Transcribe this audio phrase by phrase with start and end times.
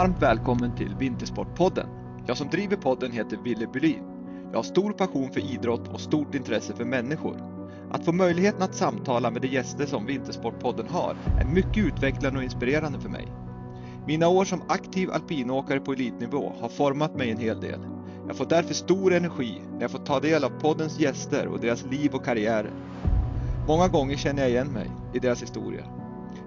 [0.00, 1.86] Varmt välkommen till Vintersportpodden.
[2.26, 4.04] Jag som driver podden heter Ville Bylin.
[4.50, 7.36] Jag har stor passion för idrott och stort intresse för människor.
[7.90, 12.44] Att få möjligheten att samtala med de gäster som Vintersportpodden har är mycket utvecklande och
[12.44, 13.28] inspirerande för mig.
[14.06, 17.80] Mina år som aktiv alpinåkare på elitnivå har format mig en hel del.
[18.26, 21.86] Jag får därför stor energi när jag får ta del av poddens gäster och deras
[21.86, 22.72] liv och karriärer.
[23.68, 25.84] Många gånger känner jag igen mig i deras historia.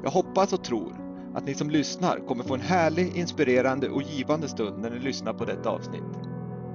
[0.03, 1.02] Jag hoppas och tror
[1.35, 5.33] att ni som lyssnar kommer få en härlig, inspirerande och givande stund när ni lyssnar
[5.33, 6.03] på detta avsnitt.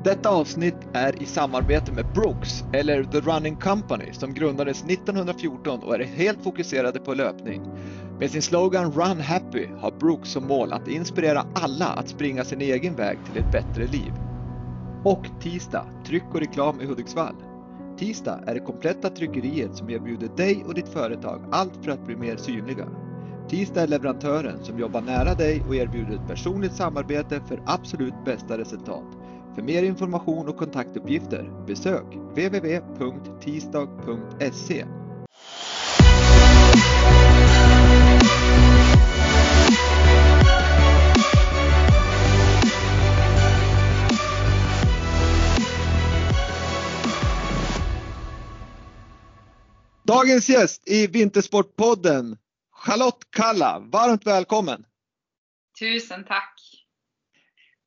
[0.04, 5.94] Detta avsnitt är i samarbete med Brooks, eller The Running Company, som grundades 1914 och
[5.94, 7.62] är helt fokuserade på löpning.
[8.18, 12.60] Med sin slogan Run Happy har Brooks som mål att inspirera alla att springa sin
[12.60, 14.12] egen väg till ett bättre liv.
[15.04, 17.34] Och Tisdag, tryck och reklam i Hudiksvall.
[17.98, 22.16] Tisdag är det kompletta tryckeriet som erbjuder dig och ditt företag allt för att bli
[22.16, 22.88] mer synliga.
[23.50, 28.58] Tisdag är leverantören som jobbar nära dig och erbjuder ett personligt samarbete för absolut bästa
[28.58, 29.04] resultat.
[29.54, 33.24] För mer information och kontaktuppgifter besök www.tisdag.se.
[50.02, 52.36] Dagens gäst i Vintersportpodden,
[52.78, 53.78] Charlotte Kalla.
[53.78, 54.84] Varmt välkommen!
[55.78, 56.60] Tusen tack!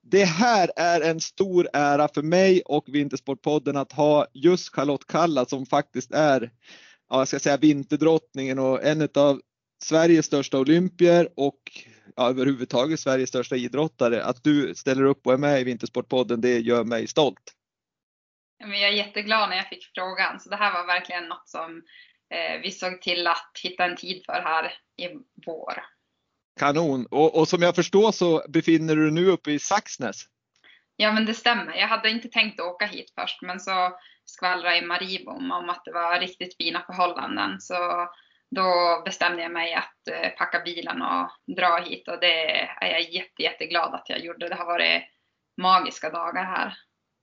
[0.03, 5.45] Det här är en stor ära för mig och Vintersportpodden att ha just Charlotte Kalla
[5.45, 6.51] som faktiskt är,
[7.09, 9.41] ja, jag ska säga vinterdrottningen och en av
[9.83, 11.61] Sveriges största olympier och
[12.15, 14.23] ja, överhuvudtaget Sveriges största idrottare.
[14.23, 17.53] Att du ställer upp och är med i Vintersportpodden, det gör mig stolt.
[18.57, 21.81] Jag är jätteglad när jag fick frågan, så det här var verkligen något som
[22.63, 25.07] vi såg till att hitta en tid för här i
[25.45, 25.83] vår.
[26.59, 27.05] Kanon!
[27.05, 30.25] Och, och, som jag förstår så befinner du dig nu uppe i Saxnäs?
[30.95, 31.73] Ja men det stämmer.
[31.75, 35.91] Jag hade inte tänkt åka hit först men så skvallrade i Maribom om att det
[35.91, 37.61] var riktigt fina förhållanden.
[37.61, 38.07] Så
[38.55, 43.11] då bestämde jag mig att eh, packa bilen och dra hit och det är jag
[43.11, 44.49] jätte, jätteglad att jag gjorde.
[44.49, 45.03] Det har varit
[45.57, 46.73] magiska dagar här.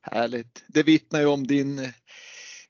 [0.02, 0.64] Härligt!
[0.68, 1.92] Det vittnar ju om din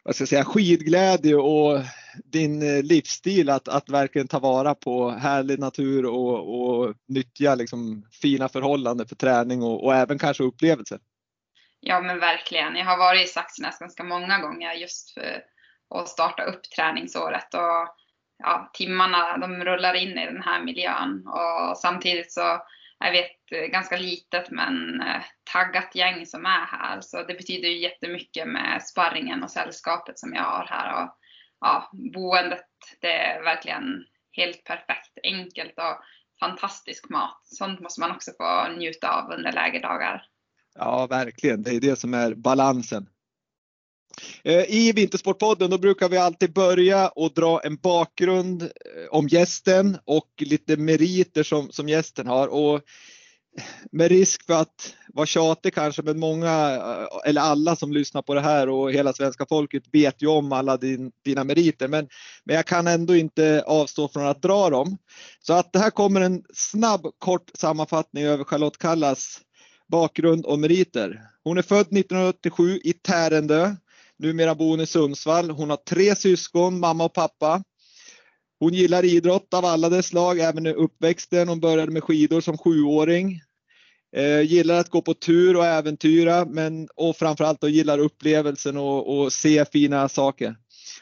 [0.08, 1.80] vad ska jag säga, skidglädje och
[2.24, 8.06] din eh, livsstil att, att verkligen ta vara på härlig natur och, och nyttja liksom
[8.22, 10.98] fina förhållanden för träning och, och även kanske upplevelser.
[11.80, 12.76] Ja men verkligen.
[12.76, 15.42] Jag har varit i Saxnäs ganska många gånger just för
[15.94, 17.94] att starta upp träningsåret och
[18.38, 22.60] ja, timmarna de rullar in i den här miljön och samtidigt så
[23.04, 25.22] är vi ett ganska litet men eh,
[25.52, 27.00] taggat gäng som är här.
[27.00, 31.02] Så det betyder ju jättemycket med sparringen och sällskapet som jag har här.
[31.02, 31.10] Och,
[31.60, 32.64] ja, boendet,
[33.00, 35.18] det är verkligen helt perfekt.
[35.22, 36.04] Enkelt och
[36.40, 37.40] fantastisk mat.
[37.44, 40.22] Sånt måste man också få njuta av under lägerdagar.
[40.74, 41.62] Ja, verkligen.
[41.62, 43.08] Det är det som är balansen.
[44.44, 48.70] Eh, I Vintersportpodden då brukar vi alltid börja och dra en bakgrund
[49.10, 52.48] om gästen och lite meriter som, som gästen har.
[52.48, 52.82] Och
[53.92, 56.50] med risk för att vara tjatig kanske, men många
[57.24, 60.76] eller alla som lyssnar på det här och hela svenska folket vet ju om alla
[60.76, 61.88] din, dina meriter.
[61.88, 62.08] Men,
[62.44, 64.98] men jag kan ändå inte avstå från att dra dem.
[65.40, 69.40] Så att det här kommer en snabb kort sammanfattning över Charlotte Kallas
[69.88, 71.20] bakgrund och meriter.
[71.44, 73.74] Hon är född 1987 i Tärendö
[74.18, 75.50] Numera bor hon i Sundsvall.
[75.50, 77.62] Hon har tre syskon, mamma och pappa.
[78.60, 81.48] Hon gillar idrott av alla dess slag, även i uppväxten.
[81.48, 83.40] Hon började med skidor som sjuåring.
[84.16, 89.18] Eh, gillar att gå på tur och äventyra, men och framförallt då gillar upplevelsen och,
[89.18, 90.56] och se fina saker.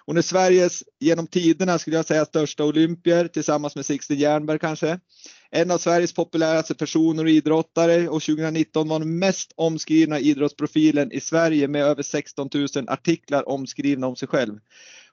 [0.06, 4.98] Hon är Sveriges, genom tiderna skulle jag säga, största olympier tillsammans med Sixten Jernberg kanske.
[5.50, 11.20] En av Sveriges populäraste personer och idrottare och 2019 var den mest omskrivna idrottsprofilen i
[11.20, 14.58] Sverige med över 16 000 artiklar omskrivna om sig själv.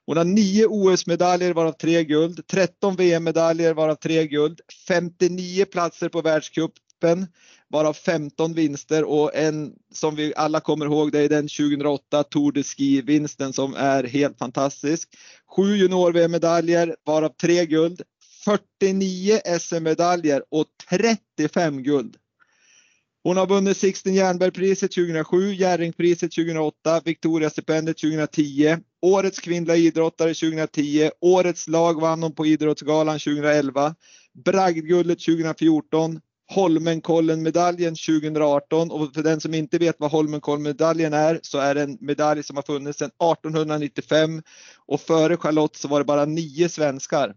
[0.06, 6.22] Hon har nio OS-medaljer varav tre guld, 13 VM-medaljer varav tre guld, 59 platser på
[6.22, 6.72] världscup
[7.04, 7.28] världscupen
[7.70, 12.52] varav 15 vinster och en som vi alla kommer ihåg det är den 2008 Tour
[12.52, 15.10] de Ski-vinsten som är helt fantastisk.
[15.56, 18.02] Sju junior-VM-medaljer varav tre guld,
[18.46, 22.18] 49 SM-medaljer och 35 guld.
[23.26, 31.68] Hon har vunnit Sixten Jernberg-priset 2007, Jerringpriset 2008, Victoria-stipendiet 2010, Årets kvinnliga idrottare 2010, Årets
[31.68, 33.96] lag vann hon på Idrottsgalan 2011,
[34.46, 36.20] Bragdguldet 2014,
[36.52, 41.98] Holmenkollen-medaljen 2018 och för den som inte vet vad Holmenkollen-medaljen är så är det en
[42.02, 44.42] medalj som har funnits sedan 1895
[44.86, 47.36] och före Charlotte så var det bara nio svenskar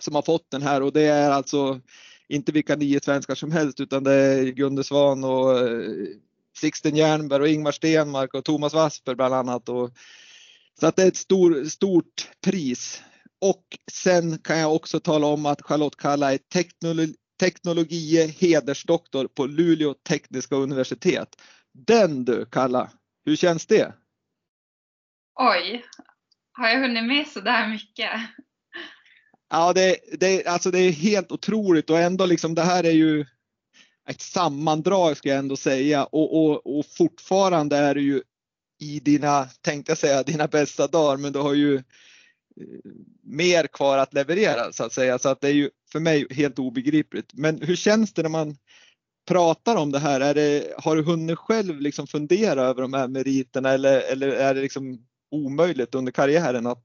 [0.00, 1.80] som har fått den här och det är alltså
[2.28, 5.90] inte vilka nio svenskar som helst utan det är Gunde Svan och eh,
[6.56, 9.68] Sixten Jernberg och Ingmar Stenmark och Thomas Wasper bland annat.
[9.68, 9.90] Och,
[10.80, 13.02] så att det är ett stor, stort pris.
[13.40, 19.46] Och sen kan jag också tala om att Charlotte Kalla är teknologi, teknologie hedersdoktor på
[19.46, 21.28] Luleå tekniska universitet.
[21.72, 22.90] Den du Kalla,
[23.24, 23.94] hur känns det?
[25.34, 25.84] Oj,
[26.52, 28.10] har jag hunnit med så där mycket?
[29.50, 33.26] Ja, det, det, alltså det är helt otroligt och ändå liksom det här är ju
[34.08, 38.22] ett sammandrag ska jag ändå säga och, och, och fortfarande är det ju
[38.80, 41.82] i dina, tänkte jag säga, dina bästa dagar, men du har ju eh,
[43.22, 45.18] mer kvar att leverera så att säga.
[45.18, 47.30] Så att det är ju för mig helt obegripligt.
[47.32, 48.56] Men hur känns det när man
[49.28, 50.20] pratar om det här?
[50.20, 54.54] Är det, har du hunnit själv liksom fundera över de här meriterna eller, eller är
[54.54, 54.98] det liksom
[55.30, 56.84] omöjligt under karriären att,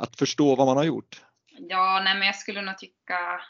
[0.00, 1.22] att förstå vad man har gjort?
[1.58, 3.40] Ja, nej, men jag skulle nog tycka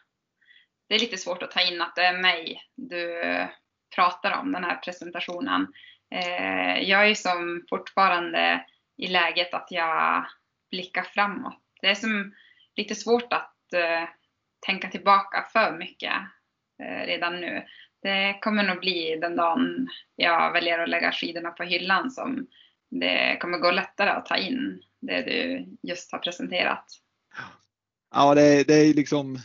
[0.88, 3.22] det är lite svårt att ta in att det är mig du
[3.94, 5.67] pratar om, den här presentationen.
[6.11, 10.26] Eh, jag är ju som fortfarande i läget att jag
[10.70, 11.62] blickar framåt.
[11.81, 12.34] Det är som
[12.76, 14.09] lite svårt att eh,
[14.67, 16.13] tänka tillbaka för mycket
[16.83, 17.65] eh, redan nu.
[18.03, 22.47] Det kommer nog bli den dagen jag väljer att lägga skidorna på hyllan som
[22.91, 26.85] det kommer gå lättare att ta in det du just har presenterat.
[28.15, 29.39] Ja, det, det är liksom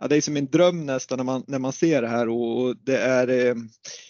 [0.00, 2.76] ja, det är som en dröm nästan när man, när man ser det här och
[2.76, 3.54] det är eh,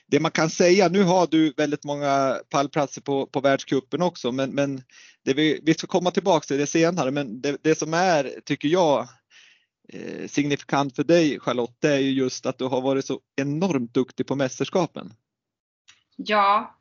[0.06, 0.88] det man kan säga.
[0.88, 4.82] Nu har du väldigt många pallplatser på, på världscupen också, men, men
[5.24, 7.10] det vi, vi ska komma tillbaka till det senare.
[7.10, 9.08] Men det, det som är, tycker jag,
[9.92, 13.94] Eh, signifikant för dig Charlotte, det är ju just att du har varit så enormt
[13.94, 15.12] duktig på mästerskapen.
[16.16, 16.78] Ja,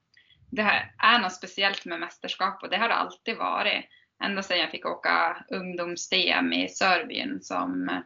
[0.52, 3.86] det här är något speciellt med mästerskap och det har det alltid varit.
[4.24, 8.02] Ända sedan jag fick åka ungdoms-DM i Serbien som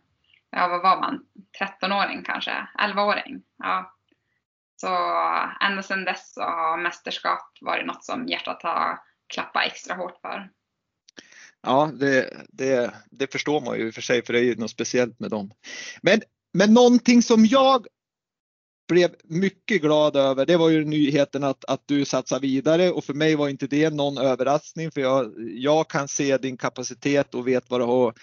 [0.50, 1.26] ja vad var man,
[1.60, 3.42] 13-åring kanske, 11-åring.
[3.58, 3.96] Ja.
[4.76, 4.88] Så
[5.66, 10.50] ända sedan dess så har mästerskap varit något som hjärtat har klappat extra hårt för.
[11.64, 14.56] Ja, det, det, det förstår man ju i och för sig, för det är ju
[14.56, 15.52] något speciellt med dem.
[16.02, 16.22] Men,
[16.54, 17.88] men någonting som jag
[18.88, 23.14] blev mycket glad över, det var ju nyheten att, att du satsar vidare och för
[23.14, 27.70] mig var inte det någon överraskning för jag, jag kan se din kapacitet och vet
[27.70, 28.14] vad du har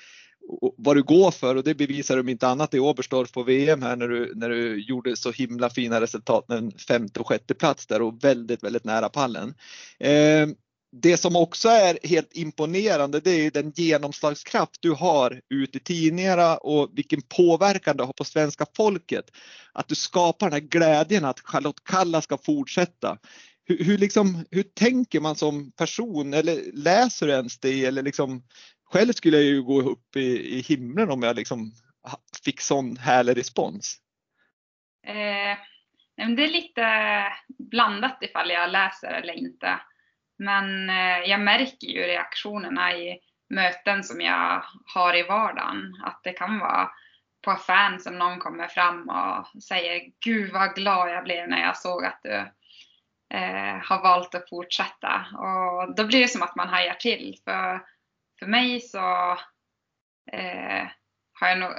[0.77, 3.83] vad du går för och det bevisar du om inte annat i Oberstdorf på VM
[3.83, 7.55] här när du, när du gjorde så himla fina resultat med en femte och sjätte
[7.55, 9.55] plats där och väldigt, väldigt nära pallen.
[9.99, 10.49] Eh,
[10.93, 16.57] det som också är helt imponerande det är den genomslagskraft du har ute i tidningarna
[16.57, 19.25] och vilken påverkan du har på svenska folket.
[19.73, 23.19] Att du skapar den här glädjen att Charlotte Kalla ska fortsätta.
[23.65, 28.43] Hur, hur, liksom, hur tänker man som person eller läser du ens det eller liksom
[28.85, 31.73] själv skulle jag ju gå upp i, i himlen om jag liksom
[32.45, 33.97] fick sån härlig respons.
[35.07, 35.59] Eh,
[36.37, 36.87] det är lite
[37.71, 39.81] blandat ifall jag läser eller inte.
[40.39, 43.21] Men eh, jag märker ju reaktionerna i
[43.51, 44.65] möten som jag
[44.95, 46.03] har i vardagen.
[46.05, 46.91] Att det kan vara
[47.45, 51.77] på affären som någon kommer fram och säger Gud vad glad jag blev när jag
[51.77, 52.35] såg att du
[53.37, 55.27] eh, har valt att fortsätta.
[55.39, 57.37] Och då blir det som att man hajar till.
[57.45, 57.81] För
[58.39, 59.31] för mig så
[60.33, 60.89] eh,
[61.33, 61.73] har jag nog,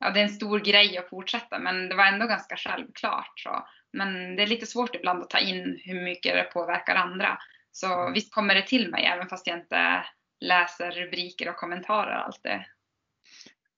[0.00, 3.40] ja det är en stor grej att fortsätta men det var ändå ganska självklart.
[3.40, 3.68] Så.
[3.92, 7.38] Men det är lite svårt ibland att ta in hur mycket det påverkar andra.
[7.80, 8.12] Så mm.
[8.12, 10.04] visst kommer det till mig även fast jag inte
[10.40, 12.64] läser rubriker och kommentarer alltid.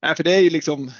[0.02, 0.90] Nej, för det är ju liksom,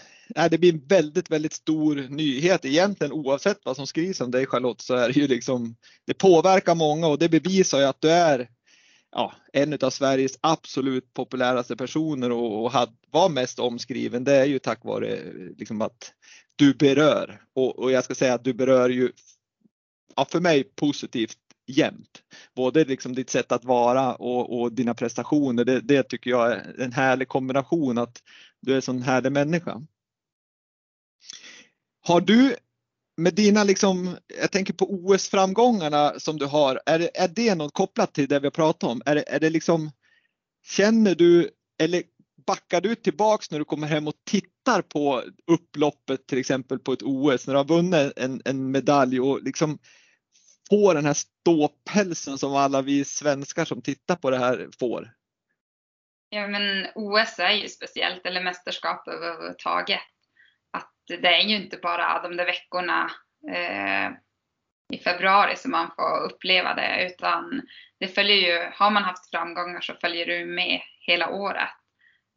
[0.50, 4.80] det blir en väldigt, väldigt stor nyhet egentligen oavsett vad som skrivs om dig Charlotte
[4.80, 5.76] så är det ju liksom,
[6.06, 8.48] det påverkar många och det bevisar ju att du är
[9.10, 14.44] ja, en av Sveriges absolut populäraste personer och, och had, var mest omskriven, det är
[14.44, 15.18] ju tack vare
[15.58, 16.12] liksom att
[16.56, 17.42] du berör.
[17.54, 19.12] Och, och jag ska säga att du berör ju,
[20.16, 21.38] ja, för mig positivt
[21.70, 22.22] jämt.
[22.56, 25.64] Både liksom ditt sätt att vara och, och dina prestationer.
[25.64, 28.22] Det, det, tycker jag är en härlig kombination att
[28.60, 29.82] du är en sån härlig människa.
[32.06, 32.56] Har du
[33.16, 37.74] med dina liksom, jag tänker på OS-framgångarna som du har, är det, är det något
[37.74, 39.02] kopplat till det vi har pratat om?
[39.06, 39.90] Är är det liksom,
[40.66, 42.02] känner du eller
[42.46, 47.02] backar du tillbaks när du kommer hem och tittar på upploppet till exempel på ett
[47.02, 49.78] OS när du har vunnit en, en medalj och liksom
[50.70, 55.10] får den här ståpälsen som alla vi svenskar som tittar på det här får?
[56.28, 60.00] Ja men OS är ju speciellt, eller mästerskap överhuvudtaget
[61.18, 63.10] det är ju inte bara de där veckorna
[63.50, 64.10] eh,
[64.92, 67.62] i februari som man får uppleva det utan
[68.00, 71.68] det följer ju, har man haft framgångar så följer du med hela året.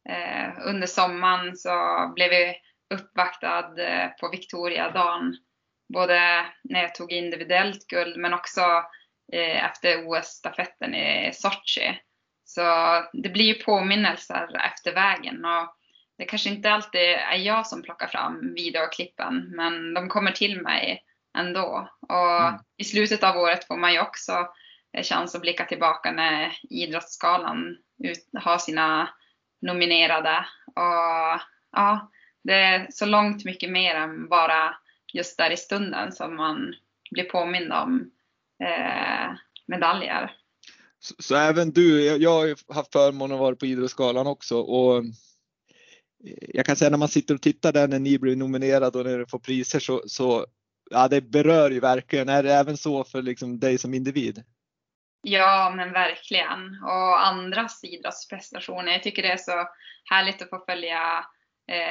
[0.08, 2.54] Eh, under sommaren så blev vi
[2.94, 5.36] uppvaktad eh, på Victoria-dagen.
[5.88, 8.60] Både när jag tog individuellt guld men också
[9.32, 12.00] eh, efter OS-stafetten i Sochi.
[12.44, 12.62] Så
[13.12, 15.44] det blir ju påminnelser efter vägen.
[15.44, 15.76] Och
[16.18, 21.02] det kanske inte alltid är jag som plockar fram videoklippen, men de kommer till mig
[21.38, 21.88] ändå.
[22.08, 22.60] Och mm.
[22.76, 24.48] i slutet av året får man ju också
[25.02, 29.08] chans att blicka tillbaka när Idrottsgalan ut, har sina
[29.62, 30.46] nominerade.
[30.66, 31.40] Och
[31.72, 32.10] ja,
[32.44, 34.76] det är så långt mycket mer än bara
[35.14, 36.74] just där i stunden som man
[37.10, 38.10] blir påmind om
[38.64, 40.30] eh, medaljer.
[40.98, 44.96] Så, så, även du, jag, jag har haft förmånen att vara på Idrottsgalan också och
[44.96, 45.02] eh,
[46.54, 49.18] jag kan säga när man sitter och tittar där när ni blir nominerade och när
[49.18, 50.46] du får priser så, så
[50.90, 52.28] ja, det berör ju verkligen.
[52.28, 54.42] Är det även så för liksom dig som individ?
[55.22, 56.82] Ja, men verkligen.
[56.82, 58.92] Och andras idrottsprestationer.
[58.92, 59.68] Jag tycker det är så
[60.04, 61.26] härligt att få följa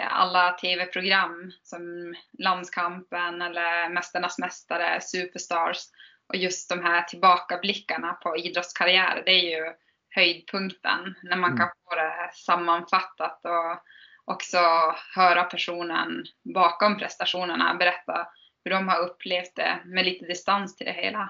[0.09, 5.85] alla tv-program som Landskampen eller Mästarnas Mästare, Superstars.
[6.27, 9.73] Och just de här tillbakablickarna på idrottskarriär, det är ju
[10.09, 11.15] höjdpunkten.
[11.23, 11.57] När man mm.
[11.57, 13.83] kan få det sammanfattat och
[14.25, 14.57] också
[15.15, 18.27] höra personen bakom prestationerna berätta
[18.63, 21.29] hur de har upplevt det med lite distans till det hela.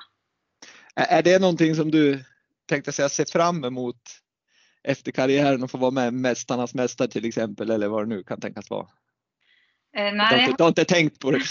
[0.96, 2.24] Är det någonting som du
[2.66, 4.23] tänkte säga ser fram emot
[4.84, 8.42] efter karriären och få vara med Mästarnas mästare till exempel eller vad det nu kan
[8.42, 8.88] tänkas vara?
[9.98, 11.42] Eh, nej, du, har inte, du har inte tänkt på det?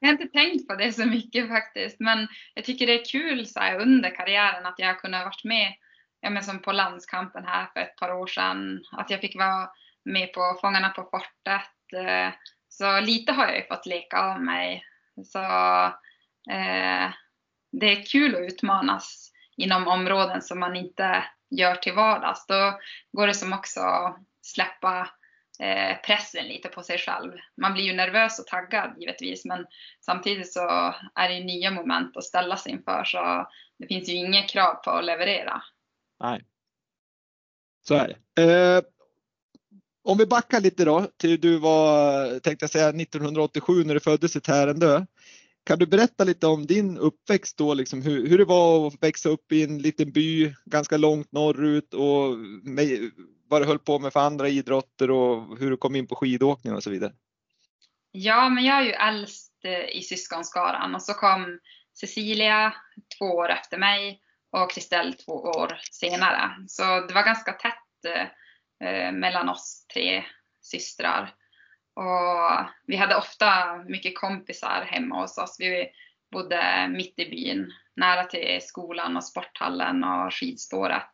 [0.00, 3.46] Jag har inte tänkt på det så mycket faktiskt, men jag tycker det är kul
[3.46, 5.72] så här, under karriären att jag har kunnat varit med,
[6.20, 9.68] ja, men som på landskampen här för ett par år sedan, att jag fick vara
[10.04, 12.06] med på Fångarna på fortet.
[12.06, 12.32] Eh,
[12.68, 14.84] så lite har jag ju fått leka av mig.
[15.24, 15.38] Så
[16.50, 17.10] eh,
[17.72, 22.46] det är kul att utmanas inom områden som man inte gör till vardags.
[22.46, 22.78] Då
[23.12, 25.10] går det som också att släppa
[25.60, 27.32] eh, pressen lite på sig själv.
[27.60, 29.66] Man blir ju nervös och taggad givetvis men
[30.00, 33.48] samtidigt så är det nya moment att ställa sig inför så
[33.78, 35.62] det finns ju inget krav på att leverera.
[36.20, 36.44] Nej.
[37.88, 38.42] Så är det.
[38.42, 38.82] Eh,
[40.04, 44.36] om vi backar lite då till du var, tänkte jag säga 1987 när du föddes
[44.36, 45.06] i Tärendö.
[45.66, 49.28] Kan du berätta lite om din uppväxt då, liksom hur, hur det var att växa
[49.28, 53.10] upp i en liten by ganska långt norrut och med,
[53.48, 56.74] vad du höll på med för andra idrotter och hur du kom in på skidåkning
[56.74, 57.12] och så vidare?
[58.10, 61.58] Ja, men jag är ju äldst eh, i syskonskaran och så kom
[61.94, 62.74] Cecilia
[63.18, 64.20] två år efter mig
[64.50, 66.50] och Kristel två år senare.
[66.68, 70.24] Så det var ganska tätt eh, eh mellan oss tre
[70.60, 71.34] systrar.
[71.96, 75.56] Och vi hade ofta mycket kompisar hemma hos oss.
[75.58, 75.90] Vi
[76.32, 81.06] bodde mitt i byn, nära till skolan och sporthallen och skidspåret.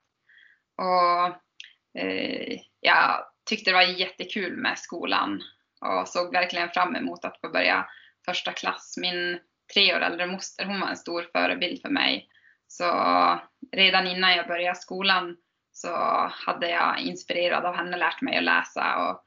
[0.77, 1.27] Och
[2.03, 5.43] eh, jag tyckte det var jättekul med skolan
[5.81, 7.87] och såg verkligen fram emot att få börja
[8.25, 8.95] första klass.
[9.01, 9.41] Min
[9.75, 12.29] tre år äldre moster, hon var en stor förebild för mig.
[12.69, 12.85] Så
[13.73, 15.37] redan innan jag började skolan
[15.73, 15.97] så
[16.31, 19.25] hade jag inspirerad av henne lärt mig att läsa och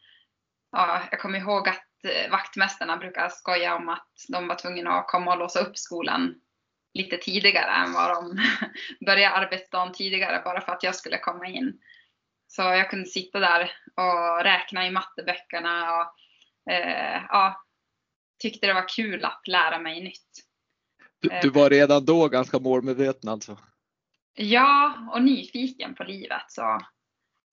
[0.75, 5.07] ja, jag kommer ihåg att eh, vaktmästarna brukar skoja om att de var tvungna att
[5.07, 6.35] komma och låsa upp skolan
[6.93, 8.41] lite tidigare än vad de
[9.05, 11.79] började arbetsdagen tidigare bara för att jag skulle komma in.
[12.47, 17.65] Så jag kunde sitta där och räkna i matteböckerna och eh, ja,
[18.39, 20.45] tyckte det var kul att lära mig nytt.
[21.19, 23.57] Du, du var redan då ganska målmedveten alltså?
[24.33, 26.43] Ja, och nyfiken på livet.
[26.47, 26.79] Så,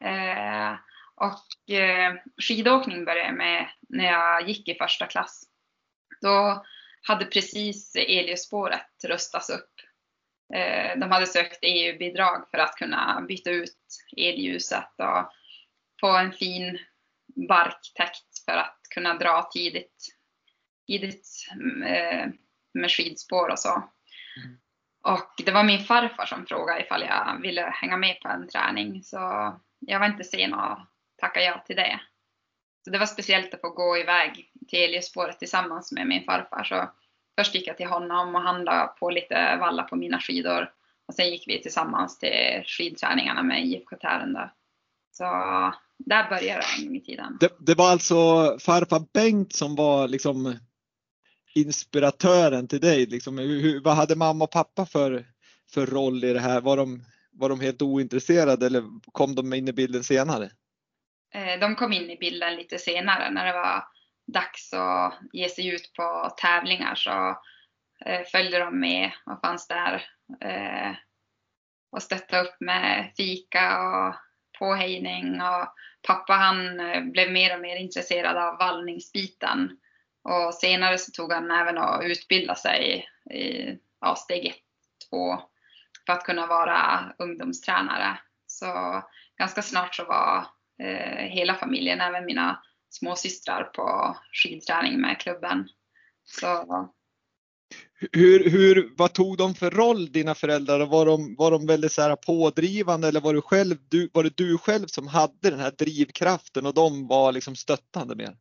[0.05, 0.77] eh,
[1.17, 5.45] och eh, skidåkning började jag med när jag gick i första klass.
[6.21, 6.65] Då
[7.03, 9.71] hade precis Eliusspåret rustats upp.
[10.55, 13.79] Eh, de hade sökt EU-bidrag för att kunna byta ut
[14.17, 15.33] elljuset och
[16.01, 16.79] få en fin
[17.49, 20.17] barktäkt för att kunna dra tidigt,
[20.87, 21.29] tidigt
[21.87, 22.29] eh,
[22.75, 23.91] med skidspår och så.
[24.37, 24.59] Mm.
[25.03, 29.03] Och det var min farfar som frågade ifall jag ville hänga med på en träning.
[29.03, 29.19] Så
[29.79, 30.92] jag var inte sen att
[31.23, 32.01] tacka ja till det.
[32.85, 36.65] Så det var speciellt att få gå iväg till Eljespåret tillsammans med min farfar.
[36.65, 36.91] Så
[37.39, 40.71] först gick jag till honom och handlade på lite valla på mina skidor.
[41.09, 44.49] Och sen gick vi tillsammans till skidträningarna med IFK Tärendö.
[45.13, 45.25] Så
[45.99, 47.37] där började det en gång i tiden.
[47.41, 48.15] Det, det, var alltså
[48.61, 50.59] farfar Bengt som var liksom
[51.55, 53.07] inspiratören till dig?
[53.07, 55.27] Liksom, hur, vad hade mamma och pappa för,
[55.71, 56.61] för roll i det här?
[56.61, 60.51] Var de, var de helt ointresserade eller kom de in i bilden senare?
[61.35, 63.85] Eh, de kom in i bilden lite senare när det var
[64.27, 67.39] dags att ge sig ut på tävlingar så
[68.05, 70.07] eh, följde de med och fanns där
[70.41, 70.93] eh,
[71.93, 74.15] och stöttade upp med fika och
[74.59, 75.75] påhejning och
[76.07, 76.77] pappa han
[77.13, 79.79] blev mer och mer intresserad av vallningsbiten.
[80.25, 84.55] Och senare så tog han även och utbilda sig i ja, steg 1,
[85.11, 85.43] 2
[86.07, 88.19] för att kunna vara ungdomstränare.
[88.47, 89.03] Så
[89.39, 90.47] ganska snart så var
[90.83, 95.69] eh, hela familjen, även mina småsystrar på skidträning med klubben.
[96.25, 96.67] Så
[98.13, 100.87] hur, hur, vad tog de för roll dina föräldrar?
[100.87, 104.37] Var de, var de väldigt så här pådrivande eller var, du själv, du, var det
[104.37, 108.37] du själv som hade den här drivkraften och de var liksom stöttande med?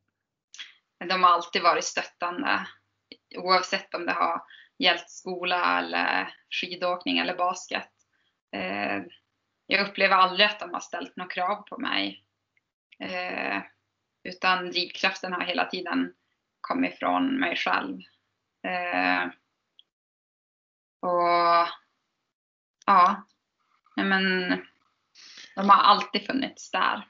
[1.09, 2.67] De har alltid varit stöttande
[3.37, 4.41] oavsett om det har
[4.79, 7.89] gällt skola eller skidåkning eller basket.
[9.71, 12.23] Jag upplever aldrig att de har ställt några krav på mig.
[12.99, 13.61] Eh,
[14.23, 16.13] utan drivkraften har hela tiden
[16.61, 17.99] kommit från mig själv.
[18.67, 19.23] Eh,
[21.01, 21.67] och
[22.85, 23.27] ja,
[23.95, 24.49] men
[25.55, 27.07] de har alltid funnits där.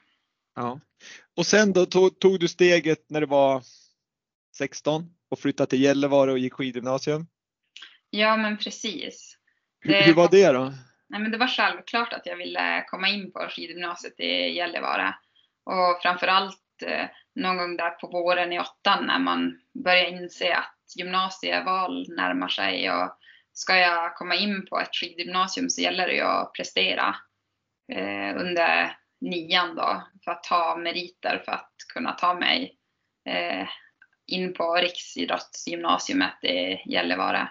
[0.54, 0.80] Ja.
[1.36, 3.62] Och sen då tog, tog du steget när du var
[4.56, 7.26] 16 och flyttade till Gällivare och gick skidgymnasium?
[8.10, 9.38] Ja, men precis.
[9.80, 10.72] Hur, hur var det då?
[11.12, 15.14] Nej, men det var självklart att jag ville komma in på skidgymnasiet i Gällivare.
[15.64, 20.78] Och framförallt eh, någon gång där på våren i åttan när man börjar inse att
[20.96, 23.18] gymnasieval närmar sig och
[23.52, 27.16] ska jag komma in på ett skidgymnasium så gäller det ju att prestera
[27.92, 32.76] eh, under nian då för att ta meriter för att kunna ta mig
[33.28, 33.68] eh,
[34.26, 37.48] in på riksidrottsgymnasiet i Gällivare.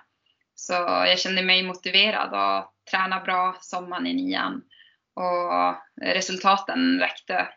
[0.55, 4.63] Så jag kände mig motiverad och träna bra sommaren i nian
[5.13, 7.47] och resultaten räckte.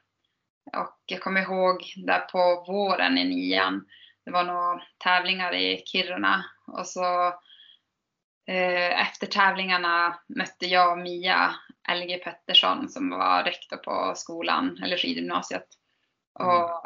[0.77, 3.87] Och jag kommer ihåg där på våren i nian,
[4.25, 7.27] det var några tävlingar i Kiruna och så
[8.47, 11.55] eh, efter tävlingarna mötte jag och Mia
[11.95, 15.67] LG Pettersson som var rektor på skolan, eller skidgymnasiet.
[16.39, 16.83] Och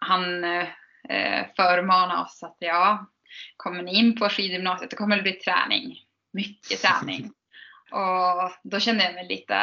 [0.00, 3.06] han eh, förmanade oss att ja,
[3.56, 5.98] kommer ni in på skidgymnasiet då kommer det bli träning.
[6.32, 7.32] Mycket träning.
[7.90, 9.56] Och då kände jag mig lite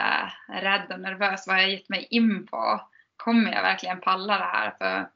[0.48, 1.48] rädd och nervös.
[1.48, 2.90] Vad har jag gett mig in på?
[3.18, 4.72] Kommer jag verkligen palla det här?
[4.78, 5.10] För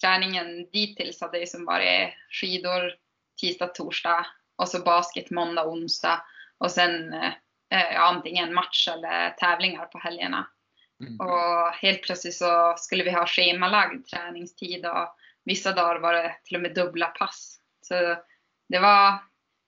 [0.00, 2.92] träningen dittills hade ju som varit skidor
[3.40, 6.22] tisdag, torsdag och så basket måndag, onsdag
[6.58, 7.12] och sen
[7.70, 10.46] eh, antingen match eller tävlingar på helgerna.
[11.00, 11.20] Mm.
[11.20, 16.56] Och helt plötsligt så skulle vi ha schemalagd träningstid och vissa dagar var det till
[16.56, 17.60] och med dubbla pass.
[17.80, 18.16] Så
[18.68, 19.14] det var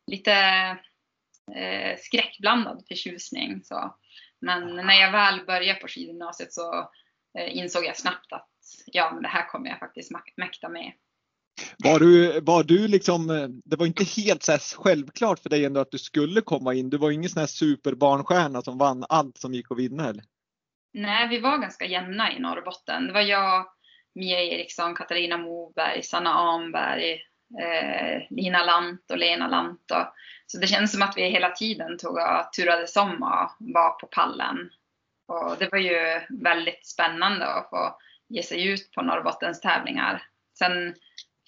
[0.06, 0.34] lite
[1.52, 3.60] eh, skräckblandad förtjusning.
[3.64, 3.96] Så.
[4.40, 6.90] Men när jag väl började på skidgymnasiet så
[7.38, 8.48] eh, insåg jag snabbt att
[8.86, 10.92] ja, men det här kommer jag faktiskt mäkta med.
[11.78, 15.80] Var du, var du liksom, eh, det var inte helt så självklart för dig ändå
[15.80, 16.90] att du skulle komma in.
[16.90, 20.24] Du var ingen sån här superbarnstjärna som vann allt som gick att vinna eller?
[20.92, 23.06] Nej, vi var ganska jämna i Norrbotten.
[23.06, 23.66] Det var jag,
[24.14, 27.12] Mia Eriksson, Katarina Moberg, Sanna Amberg,
[27.62, 29.90] eh, Lina Lant och Lena Lant.
[29.90, 30.14] Och,
[30.50, 34.06] så det känns som att vi hela tiden tog och turades om och var på
[34.06, 34.70] pallen.
[35.26, 40.22] Och det var ju väldigt spännande att få ge sig ut på Norrbottens tävlingar.
[40.58, 40.94] Sen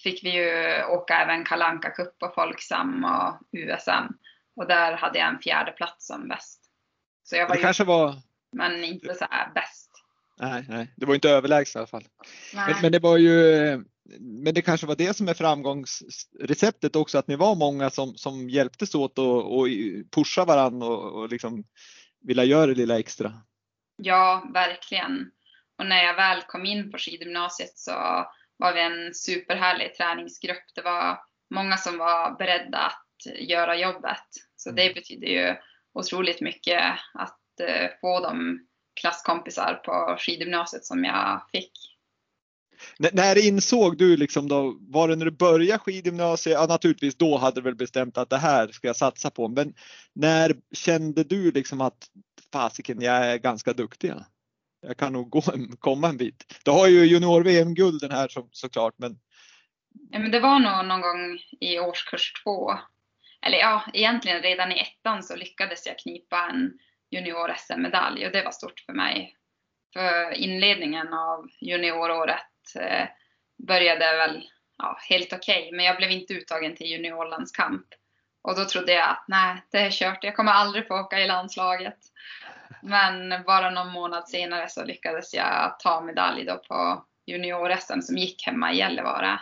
[0.03, 4.13] fick vi ju åka även Kalanka Cup och Folksam och USM.
[4.55, 6.61] Och där hade jag en fjärde plats som bäst.
[7.23, 8.15] Så jag var det ju, kanske var...
[8.51, 9.91] Men inte så här bäst.
[10.39, 12.07] Nej, nej, det var inte överlägset i alla fall.
[12.53, 13.83] Men, men, det var ju,
[14.19, 18.49] men det kanske var det som är framgångsreceptet också, att ni var många som, som
[18.49, 19.67] hjälptes åt och, och
[20.15, 21.63] pusha varandra och, och liksom
[22.21, 23.33] vilja göra det lilla extra.
[23.95, 25.31] Ja, verkligen.
[25.77, 27.91] Och när jag väl kom in på skidgymnasiet så
[28.57, 30.63] var vi en superhärlig träningsgrupp.
[30.75, 31.19] Det var
[31.55, 34.27] många som var beredda att göra jobbet.
[34.55, 34.93] Så det mm.
[34.93, 35.55] betyder ju
[35.93, 36.81] otroligt mycket
[37.13, 38.59] att uh, få de
[39.01, 41.92] klasskompisar på skidgymnasiet som jag fick.
[42.99, 46.53] N när insåg du liksom då, var det när du började skidgymnasiet?
[46.53, 49.47] Ja naturligtvis då hade du väl bestämt att det här ska jag satsa på.
[49.47, 49.73] Men
[50.13, 52.07] när kände du liksom att
[52.53, 54.13] fasiken, jag är ganska duktig?
[54.81, 55.41] Jag kan nog gå,
[55.79, 56.59] komma en bit.
[56.65, 58.93] Du har ju junior-VM-gulden här som, såklart.
[58.97, 59.19] Men...
[60.09, 62.71] Ja, men det var nog någon gång i årskurs två.
[63.45, 66.71] Eller ja, egentligen redan i ettan så lyckades jag knipa en
[67.11, 69.35] junior-SM-medalj och det var stort för mig.
[69.93, 72.41] För inledningen av junioråret
[72.75, 73.07] eh,
[73.67, 77.85] började väl ja, helt okej, okay, men jag blev inte uttagen till juniorlandskamp.
[78.41, 81.27] Och då trodde jag att nej, det är kört, jag kommer aldrig få åka i
[81.27, 81.97] landslaget.
[82.81, 88.47] Men bara någon månad senare så lyckades jag ta medalj då på junior-SM som gick
[88.47, 89.39] hemma i Gällivare.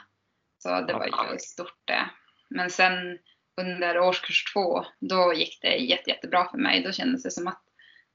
[0.57, 2.09] Så det var ju stort det.
[2.49, 3.19] Men sen
[3.61, 6.83] under årskurs två, då gick det jätte, jättebra för mig.
[6.83, 7.63] Då kändes det som att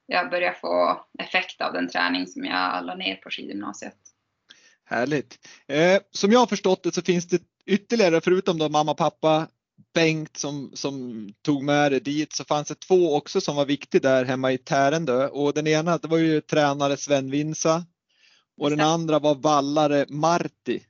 [0.07, 3.97] jag började få effekt av den träning som jag la ner på skidgymnasiet.
[4.89, 5.39] Härligt.
[5.69, 9.47] Eh, som jag har förstått det så finns det ytterligare, förutom då mamma, pappa,
[9.95, 14.01] Bengt som, som tog med dig dit, så fanns det två också som var viktiga
[14.01, 17.85] där hemma i Tärendö och den ena det var ju tränare Sven Vinsa
[18.61, 20.83] och den andra var vallare Marti.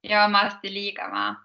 [0.00, 1.36] Ja, Marti Liga va?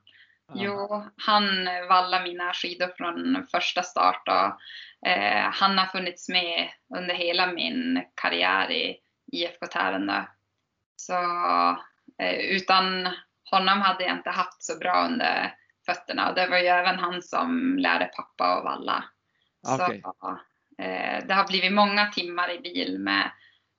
[0.53, 7.15] Jo, han vallade mina skidor från första start och eh, han har funnits med under
[7.15, 8.97] hela min karriär i
[9.31, 10.23] IFK Tärendö.
[10.95, 11.13] Så
[12.27, 13.09] utan
[13.51, 15.53] honom hade jag inte haft så bra under
[15.85, 19.03] fötterna och det var ju även han som lärde pappa att valla.
[19.75, 20.01] Okay.
[20.01, 20.39] Så
[20.83, 23.31] eh, det har blivit många timmar i bil med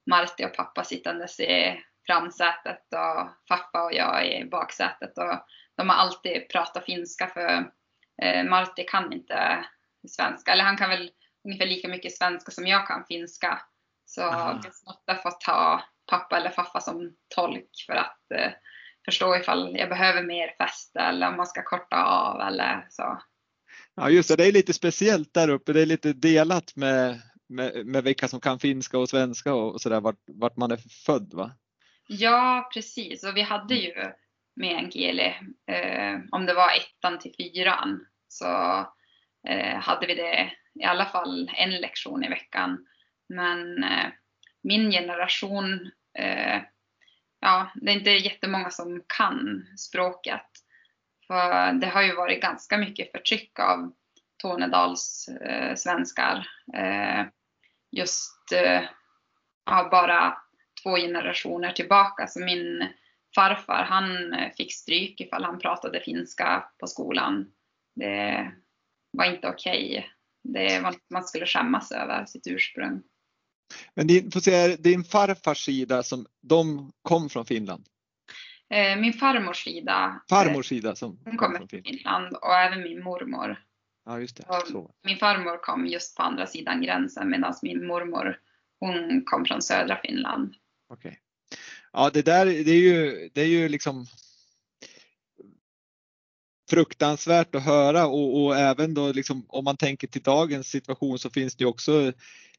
[0.06, 5.96] Marti och pappa sittandes i framsätet och pappa och jag i baksätet och de har
[5.96, 7.70] alltid pratat finska för
[8.22, 9.64] eh, Marti kan inte
[10.08, 11.10] svenska, eller han kan väl
[11.44, 13.62] ungefär lika mycket svenska som jag kan finska.
[14.06, 18.52] Så har fått ta pappa eller pappa som tolk för att eh,
[19.04, 23.22] förstå ifall jag behöver mer fäste eller om man ska korta av eller så.
[23.94, 25.72] Ja just det, det är lite speciellt där uppe.
[25.72, 30.00] Det är lite delat med, med, med vilka som kan finska och svenska och sådär
[30.00, 31.50] vart, vart man är född va?
[32.06, 33.94] Ja precis och vi hade ju
[34.56, 35.34] med Enkeli,
[35.66, 38.46] eh, om det var ettan till fyran så
[39.48, 42.86] eh, hade vi det i alla fall en lektion i veckan.
[43.28, 44.06] Men eh,
[44.62, 46.62] min generation Eh,
[47.40, 50.46] ja, det är inte jättemånga som kan språket.
[51.26, 53.92] För det har ju varit ganska mycket förtryck av
[54.42, 56.48] Tornedals eh, svenskar.
[56.74, 57.26] Eh,
[57.90, 58.82] just eh,
[59.66, 60.36] ja, bara
[60.82, 62.26] två generationer tillbaka.
[62.26, 62.88] Så min
[63.34, 67.52] farfar han fick stryk ifall han pratade finska på skolan.
[67.94, 68.52] Det
[69.10, 69.90] var inte okej.
[69.90, 70.04] Okay.
[70.42, 73.02] Det var man skulle skämmas över sitt ursprung.
[73.94, 77.84] Men din, får säga, din farfars sida, som, de kom från Finland?
[78.70, 80.22] Eh, min farmors sida.
[80.28, 82.36] Farmors sida som hon kommer från Finland.
[82.36, 83.64] Och även min mormor.
[84.06, 84.44] Ja, just det.
[85.04, 88.38] Min farmor kom just på andra sidan gränsen medan min mormor
[88.80, 90.54] hon kom från södra Finland.
[90.88, 91.08] Okej.
[91.08, 91.18] Okay.
[91.92, 94.06] Ja, det där det är ju, det är ju liksom
[96.70, 101.30] fruktansvärt att höra och, och även då liksom, om man tänker till dagens situation så
[101.30, 102.12] finns det också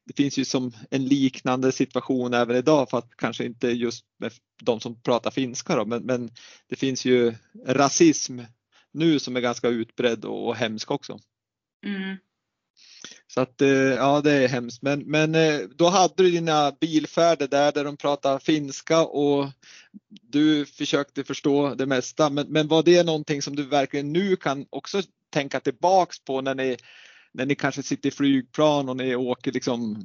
[0.05, 4.31] det finns ju som en liknande situation även idag för att kanske inte just med
[4.63, 6.29] de som pratar finska då, men, men
[6.69, 7.33] det finns ju
[7.67, 8.39] rasism
[8.91, 11.19] nu som är ganska utbredd och, och hemsk också.
[11.85, 12.17] Mm.
[13.27, 14.81] Så att eh, ja, det är hemskt.
[14.81, 19.49] Men, men eh, då hade du dina bilfärder där, där de pratade finska och
[20.21, 22.29] du försökte förstå det mesta.
[22.29, 26.55] Men, men var det någonting som du verkligen nu kan också tänka tillbaks på när
[26.55, 26.77] ni
[27.33, 29.97] när ni kanske sitter i flygplan och ni åker liksom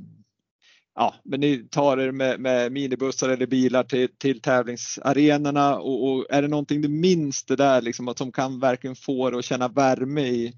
[0.99, 6.27] Ja, men ni tar er med, med minibussar eller bilar till, till tävlingsarenorna och, och,
[6.31, 9.45] är det någonting du minns det där liksom att som kan verkligen få dig att
[9.45, 10.53] känna värme i,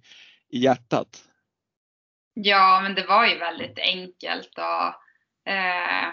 [0.50, 1.24] i hjärtat?
[2.34, 6.12] Ja, men det var ju väldigt enkelt och eh,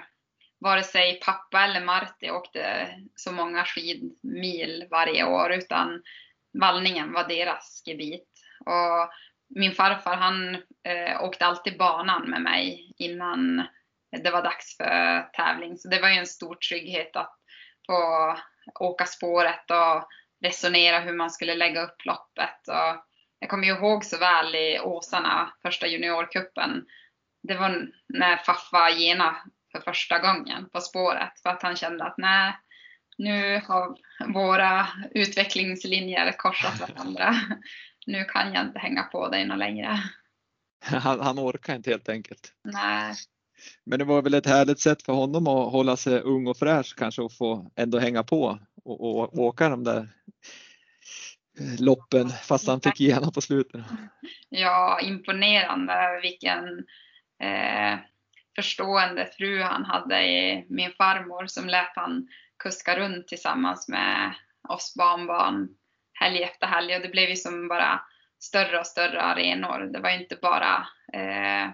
[0.60, 6.02] vare sig pappa eller Marti åkte så många skidmil varje år utan
[6.60, 8.30] vallningen var deras gebit.
[8.60, 9.10] Och
[9.50, 13.68] min farfar han eh, åkte alltid banan med mig innan
[14.24, 15.78] det var dags för tävling.
[15.78, 17.36] Så det var ju en stor trygghet att
[17.88, 18.38] få
[18.80, 20.08] åka spåret och
[20.46, 22.68] resonera hur man skulle lägga upp loppet.
[22.68, 23.06] Och
[23.40, 26.86] jag kommer ihåg så väl i Åsarna, första juniorkuppen.
[27.44, 29.36] Det var när Faffa gena
[29.72, 32.54] för första gången på spåret för att han kände att nej,
[33.18, 33.98] nu har
[34.34, 37.36] våra utvecklingslinjer korsat varandra
[38.06, 40.00] nu kan jag inte hänga på dig något längre.
[40.86, 42.54] Han, han orkar inte helt enkelt.
[42.64, 43.16] Nej.
[43.84, 46.96] Men det var väl ett härligt sätt för honom att hålla sig ung och fräsch
[46.98, 50.10] kanske och få ändå hänga på och, och åka de där
[51.80, 53.82] loppen fast han fick igenom på slutet.
[54.50, 56.86] Ja, imponerande vilken
[57.40, 58.00] eh,
[58.56, 62.28] förstående fru han hade i min farmor som lät han
[62.64, 64.34] kuska runt tillsammans med
[64.70, 65.68] oss barnbarn
[66.16, 68.02] helg efter helg och det blev ju som bara
[68.40, 69.80] större och större arenor.
[69.80, 71.70] Det var inte bara eh,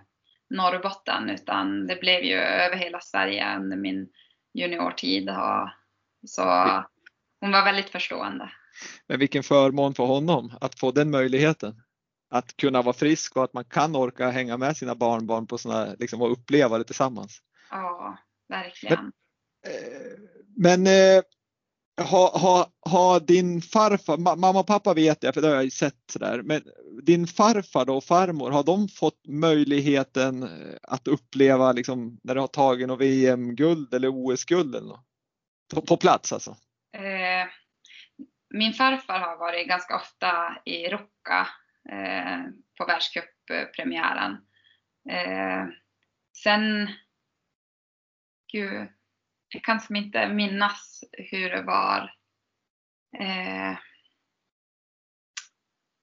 [0.50, 4.10] Norrbotten utan det blev ju över hela Sverige under min
[4.54, 5.30] juniortid.
[5.30, 5.70] Och,
[6.28, 6.44] så
[7.42, 8.52] hon var väldigt förstående.
[9.08, 11.82] Men vilken förmån för honom att få den möjligheten.
[12.30, 15.96] Att kunna vara frisk och att man kan orka hänga med sina barnbarn på såna,
[16.00, 17.42] liksom, och uppleva det tillsammans.
[17.70, 18.18] Ja,
[18.50, 19.12] verkligen.
[20.58, 20.88] Men, eh, men
[22.02, 25.72] har ha, ha din farfar, mamma och pappa vet jag för det har jag ju
[25.72, 26.62] sett sådär, men
[27.04, 32.42] din farfar då och farmor, har de fått möjligheten eh, att uppleva liksom när du
[32.42, 35.06] har tagit något VM-guld eller OS-guld eller något?
[35.74, 36.52] På, på plats alltså?
[36.94, 37.48] Eh,
[38.54, 41.48] min farfar har varit ganska ofta i Rocca
[41.90, 42.40] eh,
[42.78, 44.32] på världscuppremiären.
[45.10, 45.68] Eh,
[46.44, 46.90] sen,
[48.52, 48.88] gud,
[49.54, 52.14] jag kan som inte minnas hur det var.
[53.20, 53.78] Eh,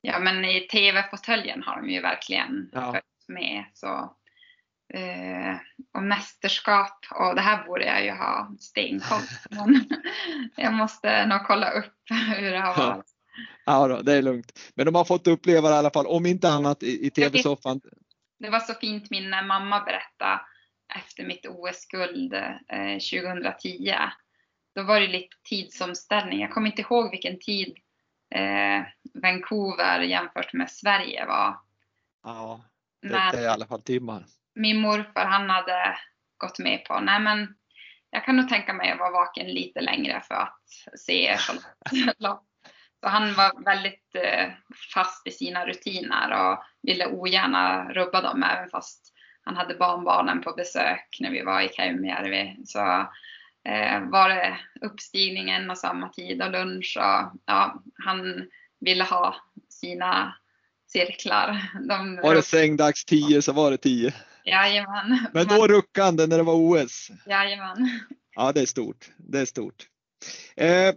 [0.00, 2.92] ja men i TV-fåtöljen har de ju verkligen ja.
[2.92, 3.64] följt med.
[3.74, 4.16] Så,
[4.94, 5.56] eh,
[5.94, 9.88] och mästerskap, och det här borde jag ju ha stenkoll men
[10.56, 11.94] jag måste nog kolla upp
[12.36, 13.06] hur det har varit.
[13.64, 14.72] Ja, då, det är lugnt.
[14.74, 17.80] Men de har fått uppleva det i alla fall, om inte annat i, i TV-soffan.
[18.38, 20.40] Det var så fint minne mamma berättade
[20.94, 23.94] efter mitt OS-guld eh, 2010.
[24.74, 26.40] Då var det lite tidsomställning.
[26.40, 27.78] Jag kommer inte ihåg vilken tid
[28.34, 28.82] eh,
[29.14, 31.60] Vancouver jämfört med Sverige var.
[32.22, 32.64] Ja,
[33.02, 34.24] det, är i alla fall timmar.
[34.54, 35.98] Min morfar han hade
[36.36, 37.54] gått med på, nej men
[38.10, 40.62] jag kan nog tänka mig att vara vaken lite längre för att
[40.98, 41.36] se
[43.00, 44.48] Så han var väldigt eh,
[44.94, 49.14] fast i sina rutiner och ville ogärna rubba dem även fast
[49.48, 52.56] han hade barnbarnen på besök när vi var i Käymijärvi.
[52.64, 52.78] Så
[53.68, 58.48] eh, var det uppstigningen och samma tid och lunch och ja, han
[58.80, 59.36] ville ha
[59.68, 60.34] sina
[60.86, 61.70] cirklar.
[61.88, 64.12] De var det sängdags 10 så var det 10.
[64.44, 65.26] Jajamän.
[65.32, 67.10] Men då ruckade när det var OS?
[67.26, 68.00] Jajamän.
[68.34, 69.10] Ja, det är stort.
[69.16, 69.86] Det är stort.
[70.56, 70.94] Eh,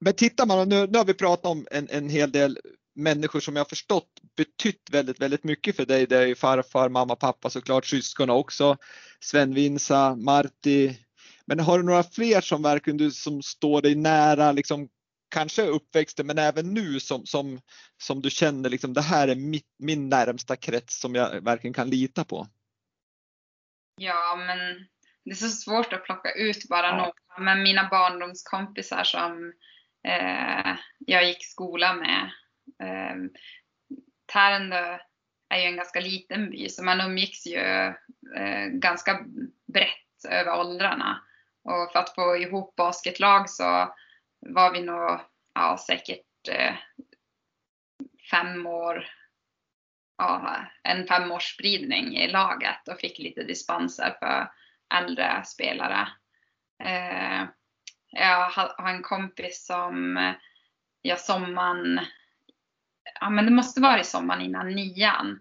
[0.00, 2.58] men tittar man, nu, nu har vi pratat om en, en hel del
[2.96, 6.06] människor som jag förstått betytt väldigt, väldigt mycket för dig.
[6.06, 8.76] Det är ju farfar, mamma, pappa såklart, syskon också.
[9.20, 10.98] Sven Vinsa, Marti.
[11.46, 14.88] Men har du några fler som verkligen du, som står dig nära, liksom,
[15.28, 17.60] kanske uppväxten men även nu som, som,
[18.02, 21.90] som du känner liksom, det här är mitt, min närmsta krets som jag verkligen kan
[21.90, 22.46] lita på?
[23.96, 24.58] Ja, men
[25.24, 26.96] det är så svårt att plocka ut bara ja.
[26.96, 27.44] några.
[27.44, 29.52] Men mina barndomskompisar som
[30.08, 32.30] eh, jag gick skola med
[32.82, 33.16] eh,
[34.32, 34.98] Tärendö
[35.48, 37.60] är ju en ganska liten by så man umgicks ju
[38.36, 39.24] eh, ganska
[39.66, 41.22] brett över åldrarna.
[41.64, 43.94] Och för att få ihop basketlag så
[44.40, 45.20] var vi nog
[45.54, 46.74] ja, säkert eh,
[48.30, 49.06] fem år,
[50.18, 54.50] ja, en femårsspridning i laget och fick lite dispenser för
[54.94, 56.08] äldre spelare.
[56.84, 57.44] Eh,
[58.10, 60.16] jag har en kompis som
[61.02, 62.00] jag sommaren
[63.20, 65.40] ja men det måste vara i sommaren innan nian,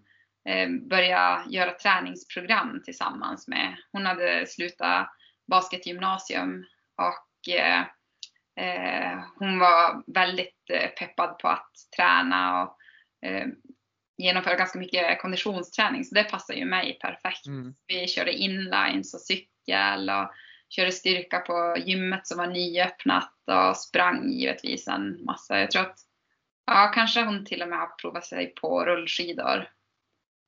[0.50, 3.76] eh, börja göra träningsprogram tillsammans med.
[3.92, 5.10] Hon hade slutat
[5.48, 7.80] basketgymnasium och eh,
[8.66, 12.78] eh, hon var väldigt eh, peppad på att träna och
[13.30, 13.48] eh,
[14.18, 17.48] genomföra ganska mycket konditionsträning så det passar ju mig perfekt.
[17.48, 17.76] Mm.
[17.88, 20.32] Vi körde inlines och cykel och
[20.70, 25.60] körde styrka på gymmet som var nyöppnat och sprang givetvis en massa.
[25.60, 26.00] Jag tror att
[26.66, 29.70] Ja, kanske hon till och med har provat sig på rullskidor.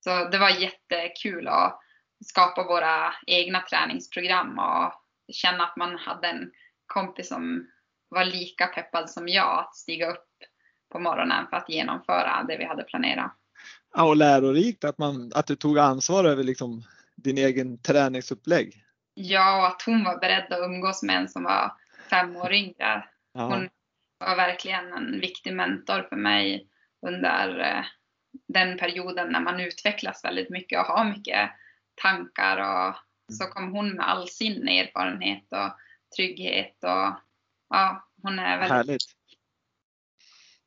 [0.03, 1.79] Så det var jättekul att
[2.25, 4.93] skapa våra egna träningsprogram och
[5.33, 6.51] känna att man hade en
[6.85, 7.67] kompis som
[8.09, 10.27] var lika peppad som jag att stiga upp
[10.91, 13.31] på morgonen för att genomföra det vi hade planerat.
[13.93, 16.83] Ja, och lärorikt att, man, att du tog ansvar över liksom
[17.15, 18.83] din egen träningsupplägg.
[19.13, 21.71] Ja, och att hon var beredd att umgås med en som var
[22.09, 23.03] fem år yngre.
[23.33, 23.69] Hon
[24.17, 26.67] var verkligen en viktig mentor för mig
[27.07, 27.85] under eh,
[28.47, 31.49] den perioden när man utvecklas väldigt mycket och har mycket
[31.95, 32.95] tankar och
[33.33, 33.53] så mm.
[33.53, 35.77] kom hon med all sin erfarenhet och
[36.15, 37.19] trygghet och
[37.69, 39.03] ja, hon är väldigt Härligt.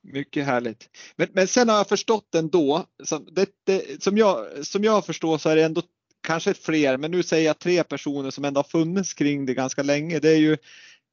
[0.03, 0.89] Mycket härligt.
[1.17, 5.39] Men, men sen har jag förstått ändå, som, det, det, som, jag, som jag förstår
[5.39, 5.83] så är det ändå
[6.21, 9.83] kanske fler, men nu säger jag tre personer som ändå har funnits kring det ganska
[9.83, 10.19] länge.
[10.19, 10.57] Det är ju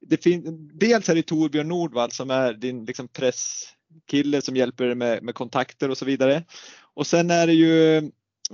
[0.06, 4.94] det fin, dels är det Torbjörn Nordvall som är din liksom, presskille som hjälper dig
[4.94, 6.44] med, med kontakter och så vidare.
[6.94, 7.96] Och sen är det ju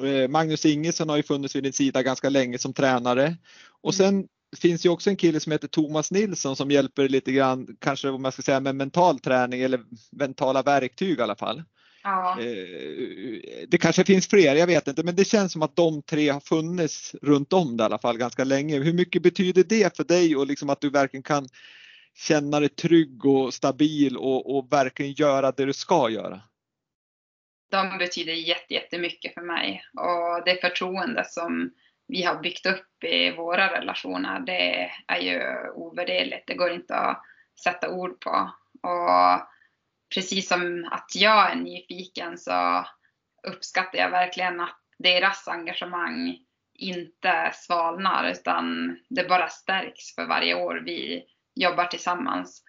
[0.06, 3.36] eh, Magnus Ingesson har ju funnits vid din sida ganska länge som tränare.
[3.82, 4.12] Och mm.
[4.12, 8.08] sen finns ju också en kille som heter Thomas Nilsson som hjälper lite grann, kanske
[8.08, 9.80] om man ska säga med mental träning eller
[10.12, 11.62] mentala verktyg i alla fall.
[12.04, 12.40] Ja.
[12.40, 16.28] Eh, det kanske finns fler, jag vet inte, men det känns som att de tre
[16.28, 18.78] har funnits runt om det i alla fall ganska länge.
[18.78, 21.48] Hur mycket betyder det för dig och liksom att du verkligen kan
[22.14, 26.40] känna dig trygg och stabil och, och verkligen göra det du ska göra?
[27.70, 28.32] De betyder
[28.72, 31.70] jättemycket för mig och det förtroende som
[32.08, 36.46] vi har byggt upp i våra relationer, det är ju ovärderligt.
[36.46, 37.22] Det går inte att
[37.64, 38.50] sätta ord på.
[38.82, 39.53] Och
[40.14, 42.86] precis som att jag är nyfiken så
[43.48, 46.38] uppskattar jag verkligen att deras engagemang
[46.74, 51.24] inte svalnar utan det bara stärks för varje år vi
[51.54, 52.64] jobbar tillsammans.